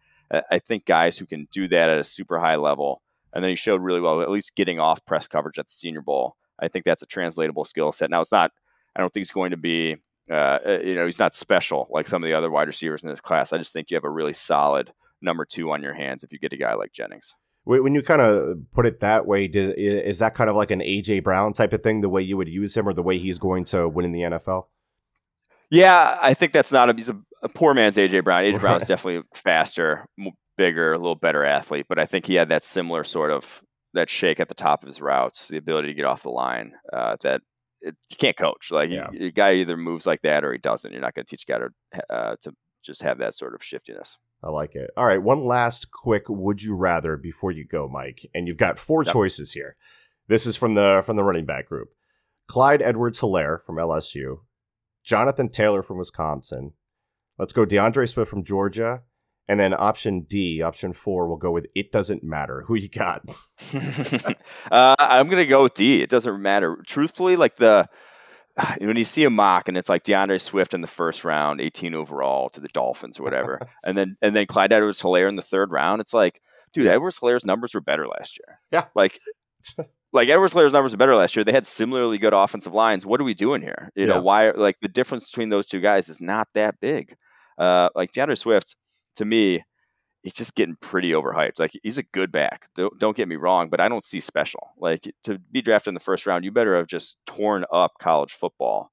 I 0.50 0.58
think 0.58 0.86
guys 0.86 1.18
who 1.18 1.26
can 1.26 1.46
do 1.52 1.68
that 1.68 1.90
at 1.90 1.98
a 1.98 2.04
super 2.04 2.38
high 2.38 2.56
level. 2.56 3.02
And 3.34 3.42
then 3.42 3.50
he 3.50 3.56
showed 3.56 3.82
really 3.82 4.00
well, 4.00 4.20
at 4.22 4.30
least 4.30 4.56
getting 4.56 4.78
off 4.78 5.04
press 5.04 5.28
coverage 5.28 5.58
at 5.58 5.66
the 5.66 5.72
Senior 5.72 6.02
Bowl. 6.02 6.36
I 6.58 6.68
think 6.68 6.84
that's 6.84 7.02
a 7.02 7.06
translatable 7.06 7.64
skill 7.64 7.92
set. 7.92 8.10
Now 8.10 8.20
it's 8.20 8.32
not. 8.32 8.50
I 8.94 9.00
don't 9.00 9.12
think 9.12 9.22
he's 9.22 9.30
going 9.30 9.50
to 9.50 9.56
be 9.56 9.96
uh, 10.32 10.58
uh, 10.66 10.78
you 10.82 10.94
know, 10.94 11.04
he's 11.04 11.18
not 11.18 11.34
special 11.34 11.86
like 11.90 12.08
some 12.08 12.22
of 12.22 12.26
the 12.26 12.32
other 12.32 12.50
wide 12.50 12.66
receivers 12.66 13.04
in 13.04 13.10
this 13.10 13.20
class. 13.20 13.52
I 13.52 13.58
just 13.58 13.72
think 13.72 13.90
you 13.90 13.96
have 13.96 14.04
a 14.04 14.10
really 14.10 14.32
solid 14.32 14.92
number 15.20 15.44
two 15.44 15.70
on 15.70 15.82
your 15.82 15.92
hands 15.92 16.24
if 16.24 16.32
you 16.32 16.38
get 16.38 16.52
a 16.52 16.56
guy 16.56 16.74
like 16.74 16.92
Jennings. 16.92 17.34
When 17.64 17.94
you 17.94 18.02
kind 18.02 18.20
of 18.20 18.56
put 18.72 18.86
it 18.86 19.00
that 19.00 19.26
way, 19.26 19.44
is 19.44 20.18
that 20.18 20.34
kind 20.34 20.50
of 20.50 20.56
like 20.56 20.72
an 20.72 20.80
AJ 20.80 21.22
Brown 21.22 21.52
type 21.52 21.72
of 21.72 21.82
thing, 21.82 22.00
the 22.00 22.08
way 22.08 22.22
you 22.22 22.36
would 22.36 22.48
use 22.48 22.76
him, 22.76 22.88
or 22.88 22.92
the 22.92 23.04
way 23.04 23.18
he's 23.18 23.38
going 23.38 23.64
to 23.66 23.88
win 23.88 24.04
in 24.04 24.12
the 24.12 24.22
NFL? 24.22 24.64
Yeah, 25.70 26.18
I 26.20 26.34
think 26.34 26.52
that's 26.52 26.72
not 26.72 26.90
a 26.90 26.94
he's 26.94 27.08
a, 27.08 27.20
a 27.42 27.48
poor 27.48 27.72
man's 27.72 27.96
AJ 27.98 28.24
Brown. 28.24 28.42
AJ 28.42 28.60
Brown 28.60 28.80
is 28.80 28.88
definitely 28.88 29.22
faster, 29.34 30.06
bigger, 30.56 30.92
a 30.92 30.98
little 30.98 31.14
better 31.14 31.44
athlete, 31.44 31.86
but 31.88 32.00
I 32.00 32.06
think 32.06 32.26
he 32.26 32.34
had 32.34 32.48
that 32.48 32.64
similar 32.64 33.04
sort 33.04 33.30
of 33.30 33.62
that 33.94 34.10
shake 34.10 34.40
at 34.40 34.48
the 34.48 34.54
top 34.54 34.82
of 34.82 34.88
his 34.88 35.00
routes, 35.00 35.48
the 35.48 35.56
ability 35.56 35.88
to 35.88 35.94
get 35.94 36.04
off 36.04 36.22
the 36.22 36.30
line 36.30 36.72
uh, 36.92 37.16
that 37.22 37.42
it, 37.82 37.96
you 38.10 38.16
can't 38.16 38.36
coach. 38.36 38.70
Like 38.70 38.90
yeah. 38.90 39.08
you, 39.12 39.26
a 39.26 39.30
guy 39.30 39.54
either 39.54 39.76
moves 39.76 40.06
like 40.06 40.22
that 40.22 40.44
or 40.44 40.52
he 40.52 40.58
doesn't. 40.58 40.92
You're 40.92 41.00
not 41.00 41.14
going 41.14 41.24
to 41.24 41.30
teach 41.30 41.44
a 41.48 41.52
guy 41.52 41.58
to 41.58 42.14
uh, 42.14 42.36
to 42.42 42.54
just 42.82 43.02
have 43.02 43.18
that 43.18 43.34
sort 43.34 43.54
of 43.54 43.62
shiftiness. 43.62 44.18
I 44.42 44.50
like 44.50 44.74
it. 44.74 44.90
All 44.96 45.06
right, 45.06 45.22
one 45.22 45.46
last 45.46 45.90
quick 45.92 46.24
would 46.28 46.62
you 46.62 46.74
rather 46.74 47.16
before 47.16 47.52
you 47.52 47.64
go, 47.64 47.88
Mike. 47.88 48.28
And 48.34 48.48
you've 48.48 48.56
got 48.56 48.78
four 48.78 49.04
yep. 49.04 49.12
choices 49.12 49.52
here. 49.52 49.76
This 50.28 50.46
is 50.46 50.56
from 50.56 50.74
the 50.74 51.02
from 51.04 51.16
the 51.16 51.24
running 51.24 51.46
back 51.46 51.68
group. 51.68 51.90
Clyde 52.48 52.82
Edwards 52.82 53.20
Helaire 53.20 53.62
from 53.64 53.76
LSU, 53.76 54.40
Jonathan 55.04 55.48
Taylor 55.48 55.82
from 55.82 55.98
Wisconsin. 55.98 56.72
Let's 57.38 57.52
go 57.52 57.64
DeAndre 57.64 58.08
Swift 58.08 58.30
from 58.30 58.44
Georgia, 58.44 59.02
and 59.48 59.58
then 59.58 59.74
option 59.74 60.22
D, 60.22 60.62
option 60.62 60.92
four, 60.92 61.28
we'll 61.28 61.36
go 61.36 61.50
with 61.50 61.66
it 61.74 61.92
doesn't 61.92 62.22
matter. 62.22 62.64
Who 62.66 62.74
you 62.74 62.88
got? 62.88 63.22
uh, 64.70 64.94
I'm 64.98 65.26
going 65.26 65.38
to 65.38 65.46
go 65.46 65.64
with 65.64 65.74
D. 65.74 66.02
It 66.02 66.10
doesn't 66.10 66.40
matter. 66.40 66.78
Truthfully, 66.86 67.36
like 67.36 67.56
the 67.56 67.88
when 68.78 68.96
you 68.96 69.04
see 69.04 69.24
a 69.24 69.30
mock 69.30 69.68
and 69.68 69.76
it's 69.76 69.88
like 69.88 70.04
DeAndre 70.04 70.40
Swift 70.40 70.74
in 70.74 70.80
the 70.80 70.86
first 70.86 71.24
round, 71.24 71.60
18 71.60 71.94
overall 71.94 72.48
to 72.50 72.60
the 72.60 72.68
Dolphins 72.68 73.18
or 73.18 73.22
whatever, 73.22 73.60
and 73.84 73.96
then 73.96 74.16
and 74.22 74.34
then 74.34 74.46
Clyde 74.46 74.72
Edwards 74.72 75.00
Helaire 75.00 75.28
in 75.28 75.36
the 75.36 75.42
third 75.42 75.70
round, 75.70 76.00
it's 76.00 76.14
like, 76.14 76.40
dude, 76.72 76.86
Edwards 76.86 77.18
Helaire's 77.18 77.44
numbers 77.44 77.74
were 77.74 77.80
better 77.80 78.06
last 78.06 78.38
year. 78.38 78.60
Yeah. 78.70 78.86
Like 78.94 79.18
like 80.12 80.28
Edwards 80.28 80.54
Helaire's 80.54 80.72
numbers 80.72 80.92
were 80.92 80.98
better 80.98 81.16
last 81.16 81.36
year. 81.36 81.44
They 81.44 81.52
had 81.52 81.66
similarly 81.66 82.18
good 82.18 82.34
offensive 82.34 82.74
lines. 82.74 83.06
What 83.06 83.20
are 83.20 83.24
we 83.24 83.34
doing 83.34 83.62
here? 83.62 83.90
You 83.94 84.06
yeah. 84.06 84.14
know, 84.14 84.22
why 84.22 84.50
like 84.50 84.80
the 84.80 84.88
difference 84.88 85.30
between 85.30 85.48
those 85.48 85.66
two 85.66 85.80
guys 85.80 86.08
is 86.08 86.20
not 86.20 86.48
that 86.54 86.80
big. 86.80 87.14
Uh 87.58 87.90
like 87.94 88.12
DeAndre 88.12 88.38
Swift 88.38 88.76
to 89.16 89.24
me, 89.24 89.62
he's 90.22 90.34
just 90.34 90.54
getting 90.54 90.76
pretty 90.76 91.10
overhyped. 91.10 91.58
Like 91.58 91.72
he's 91.82 91.98
a 91.98 92.02
good 92.02 92.30
back. 92.30 92.68
Don't, 92.74 93.16
get 93.16 93.28
me 93.28 93.36
wrong, 93.36 93.68
but 93.68 93.80
I 93.80 93.88
don't 93.88 94.04
see 94.04 94.20
special. 94.20 94.70
Like 94.78 95.12
to 95.24 95.38
be 95.38 95.62
drafted 95.62 95.88
in 95.88 95.94
the 95.94 96.00
first 96.00 96.26
round, 96.26 96.44
you 96.44 96.52
better 96.52 96.76
have 96.76 96.86
just 96.86 97.16
torn 97.26 97.64
up 97.72 97.94
college 97.98 98.32
football 98.32 98.90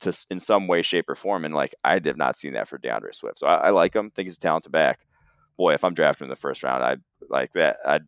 to 0.00 0.26
in 0.30 0.40
some 0.40 0.66
way, 0.66 0.82
shape, 0.82 1.08
or 1.08 1.14
form. 1.14 1.44
And 1.44 1.54
like 1.54 1.74
I 1.84 2.00
have 2.04 2.16
not 2.16 2.36
seen 2.36 2.54
that 2.54 2.68
for 2.68 2.78
DeAndre 2.78 3.14
Swift. 3.14 3.38
So 3.38 3.46
I, 3.46 3.56
I 3.56 3.70
like 3.70 3.94
him. 3.94 4.10
Think 4.10 4.26
he's 4.26 4.36
a 4.36 4.40
talented 4.40 4.72
back. 4.72 5.04
Boy, 5.56 5.74
if 5.74 5.84
I'm 5.84 5.94
drafting 5.94 6.26
in 6.26 6.30
the 6.30 6.36
first 6.36 6.62
round, 6.62 6.82
I'd 6.82 7.00
like 7.28 7.52
that. 7.52 7.76
I'd 7.84 8.04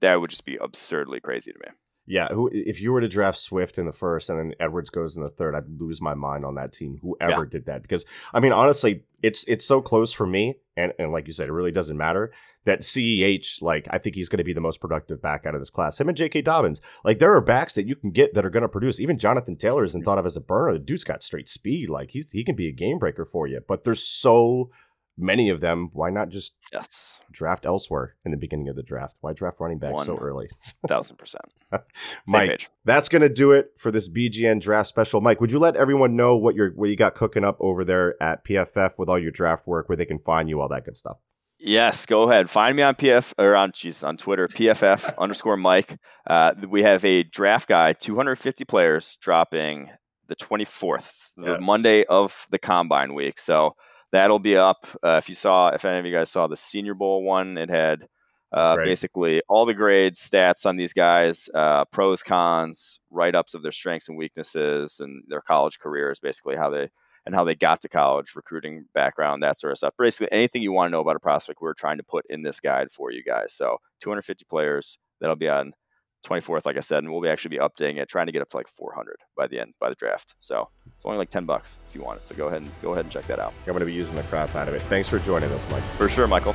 that 0.00 0.20
would 0.20 0.30
just 0.30 0.44
be 0.44 0.56
absurdly 0.56 1.20
crazy 1.20 1.52
to 1.52 1.58
me. 1.58 1.68
Yeah, 2.06 2.28
who 2.28 2.48
if 2.52 2.80
you 2.80 2.92
were 2.92 3.00
to 3.00 3.08
draft 3.08 3.38
Swift 3.38 3.78
in 3.78 3.86
the 3.86 3.92
first 3.92 4.30
and 4.30 4.38
then 4.38 4.54
Edwards 4.60 4.90
goes 4.90 5.16
in 5.16 5.22
the 5.22 5.28
third, 5.28 5.54
I'd 5.54 5.80
lose 5.80 6.00
my 6.00 6.14
mind 6.14 6.44
on 6.44 6.54
that 6.54 6.72
team. 6.72 6.98
Whoever 7.02 7.42
yeah. 7.42 7.50
did 7.50 7.66
that, 7.66 7.82
because 7.82 8.06
I 8.32 8.40
mean, 8.40 8.52
honestly, 8.52 9.02
it's 9.22 9.44
it's 9.48 9.64
so 9.64 9.82
close 9.82 10.12
for 10.12 10.26
me, 10.26 10.56
and 10.76 10.92
and 10.98 11.10
like 11.10 11.26
you 11.26 11.32
said, 11.32 11.48
it 11.48 11.52
really 11.52 11.72
doesn't 11.72 11.96
matter 11.96 12.32
that 12.66 12.80
CEH. 12.80 13.62
Like, 13.62 13.88
I 13.90 13.98
think 13.98 14.14
he's 14.14 14.28
going 14.28 14.38
to 14.38 14.44
be 14.44 14.52
the 14.52 14.60
most 14.60 14.80
productive 14.80 15.22
back 15.22 15.46
out 15.46 15.54
of 15.54 15.60
this 15.60 15.70
class. 15.70 15.98
Him 15.98 16.08
and 16.08 16.16
J.K. 16.16 16.42
Dobbins, 16.42 16.82
like, 17.02 17.18
there 17.18 17.34
are 17.34 17.40
backs 17.40 17.72
that 17.72 17.86
you 17.86 17.96
can 17.96 18.10
get 18.10 18.34
that 18.34 18.44
are 18.44 18.50
going 18.50 18.62
to 18.62 18.68
produce. 18.68 19.00
Even 19.00 19.18
Jonathan 19.18 19.56
Taylor 19.56 19.84
isn't 19.84 20.04
thought 20.04 20.18
of 20.18 20.26
as 20.26 20.36
a 20.36 20.40
burner. 20.40 20.74
The 20.74 20.80
dude's 20.80 21.04
got 21.04 21.22
straight 21.22 21.48
speed. 21.48 21.88
Like, 21.88 22.10
he's 22.10 22.30
he 22.30 22.44
can 22.44 22.54
be 22.54 22.68
a 22.68 22.72
game 22.72 22.98
breaker 22.98 23.24
for 23.24 23.46
you. 23.46 23.60
But 23.66 23.84
there's 23.84 24.02
so 24.02 24.70
many 25.16 25.48
of 25.48 25.60
them, 25.60 25.90
why 25.92 26.10
not 26.10 26.28
just 26.28 26.56
yes. 26.72 27.22
draft 27.30 27.64
elsewhere 27.64 28.14
in 28.24 28.30
the 28.30 28.36
beginning 28.36 28.68
of 28.68 28.76
the 28.76 28.82
draft? 28.82 29.16
Why 29.20 29.32
draft 29.32 29.60
running 29.60 29.78
back 29.78 30.00
so 30.02 30.16
early? 30.16 30.48
thousand 30.86 31.16
percent. 31.16 31.44
Mike, 32.28 32.50
page. 32.50 32.70
that's 32.84 33.08
gonna 33.08 33.28
do 33.28 33.52
it 33.52 33.72
for 33.76 33.90
this 33.90 34.08
BGN 34.08 34.60
draft 34.60 34.88
special. 34.88 35.20
Mike, 35.20 35.40
would 35.40 35.52
you 35.52 35.58
let 35.58 35.76
everyone 35.76 36.16
know 36.16 36.36
what 36.36 36.54
you're 36.54 36.70
what 36.70 36.90
you 36.90 36.96
got 36.96 37.14
cooking 37.14 37.44
up 37.44 37.56
over 37.60 37.84
there 37.84 38.20
at 38.22 38.44
PFF 38.44 38.92
with 38.98 39.08
all 39.08 39.18
your 39.18 39.32
draft 39.32 39.66
work, 39.66 39.88
where 39.88 39.96
they 39.96 40.06
can 40.06 40.18
find 40.18 40.48
you, 40.48 40.60
all 40.60 40.68
that 40.68 40.84
good 40.84 40.96
stuff? 40.96 41.18
Yes, 41.58 42.04
go 42.04 42.30
ahead. 42.30 42.50
Find 42.50 42.76
me 42.76 42.82
on 42.82 42.94
PF 42.94 43.32
or 43.38 43.56
on 43.56 43.72
geez, 43.72 44.04
on 44.04 44.16
Twitter, 44.16 44.46
PFF 44.46 45.14
underscore 45.18 45.56
Mike. 45.56 45.98
Uh, 46.26 46.52
we 46.68 46.82
have 46.82 47.04
a 47.04 47.22
draft 47.22 47.68
guide, 47.68 47.98
250 48.00 48.64
players 48.64 49.16
dropping 49.16 49.90
the 50.28 50.36
24th, 50.36 51.34
the 51.36 51.52
yes. 51.52 51.66
Monday 51.66 52.04
of 52.04 52.46
the 52.50 52.58
combine 52.58 53.14
week. 53.14 53.38
So 53.38 53.74
that'll 54.16 54.38
be 54.38 54.56
up. 54.56 54.86
Uh, 55.04 55.16
if 55.22 55.28
you 55.28 55.34
saw, 55.34 55.68
if 55.68 55.84
any 55.84 55.98
of 55.98 56.06
you 56.06 56.12
guys 56.12 56.30
saw 56.30 56.46
the 56.46 56.56
Senior 56.56 56.94
Bowl 56.94 57.22
one, 57.22 57.58
it 57.58 57.70
had 57.70 58.08
uh, 58.52 58.76
basically 58.76 59.42
all 59.48 59.66
the 59.66 59.74
grades, 59.74 60.20
stats 60.20 60.64
on 60.64 60.76
these 60.76 60.92
guys, 60.92 61.48
uh, 61.54 61.84
pros, 61.86 62.22
cons, 62.22 63.00
write 63.10 63.34
ups 63.34 63.54
of 63.54 63.62
their 63.62 63.72
strengths 63.72 64.08
and 64.08 64.16
weaknesses, 64.16 65.00
and 65.00 65.22
their 65.28 65.40
college 65.40 65.78
careers, 65.78 66.18
basically 66.18 66.56
how 66.56 66.70
they 66.70 66.88
and 67.26 67.34
how 67.34 67.42
they 67.42 67.56
got 67.56 67.80
to 67.80 67.88
college, 67.88 68.36
recruiting 68.36 68.86
background, 68.94 69.42
that 69.42 69.58
sort 69.58 69.72
of 69.72 69.78
stuff. 69.78 69.94
Basically, 69.98 70.30
anything 70.30 70.62
you 70.62 70.72
want 70.72 70.88
to 70.88 70.92
know 70.92 71.00
about 71.00 71.16
a 71.16 71.20
prospect, 71.20 71.60
we're 71.60 71.74
trying 71.74 71.96
to 71.96 72.04
put 72.04 72.24
in 72.30 72.42
this 72.42 72.60
guide 72.60 72.92
for 72.92 73.10
you 73.10 73.22
guys. 73.24 73.52
So 73.52 73.78
250 74.00 74.44
players 74.48 74.98
that'll 75.20 75.34
be 75.34 75.48
on 75.48 75.74
24th, 76.26 76.66
like 76.66 76.76
I 76.76 76.80
said, 76.80 76.98
and 76.98 77.12
we'll 77.12 77.22
be 77.22 77.28
actually 77.28 77.56
be 77.56 77.58
updating 77.58 77.98
it, 77.98 78.08
trying 78.08 78.26
to 78.26 78.32
get 78.32 78.42
up 78.42 78.50
to 78.50 78.56
like 78.56 78.68
400 78.68 79.16
by 79.36 79.46
the 79.46 79.60
end 79.60 79.74
by 79.80 79.88
the 79.88 79.94
draft. 79.94 80.34
So 80.40 80.68
it's 80.94 81.04
only 81.04 81.18
like 81.18 81.30
10 81.30 81.44
bucks 81.44 81.78
if 81.88 81.94
you 81.94 82.02
want 82.02 82.20
it. 82.20 82.26
So 82.26 82.34
go 82.34 82.46
ahead 82.48 82.62
and 82.62 82.70
go 82.82 82.92
ahead 82.92 83.04
and 83.04 83.12
check 83.12 83.26
that 83.26 83.38
out. 83.38 83.54
I'm 83.66 83.72
going 83.72 83.80
to 83.80 83.86
be 83.86 83.92
using 83.92 84.16
the 84.16 84.22
crap 84.24 84.54
out 84.54 84.68
of 84.68 84.74
it. 84.74 84.82
Thanks 84.82 85.08
for 85.08 85.18
joining 85.18 85.50
us, 85.52 85.66
Mike. 85.70 85.82
For 85.96 86.08
sure, 86.08 86.26
Michael. 86.26 86.54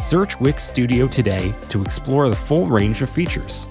Search 0.00 0.38
Wix 0.40 0.62
Studio 0.62 1.06
today 1.08 1.52
to 1.68 1.82
explore 1.82 2.28
the 2.28 2.36
full 2.36 2.66
range 2.66 3.02
of 3.02 3.10
features. 3.10 3.66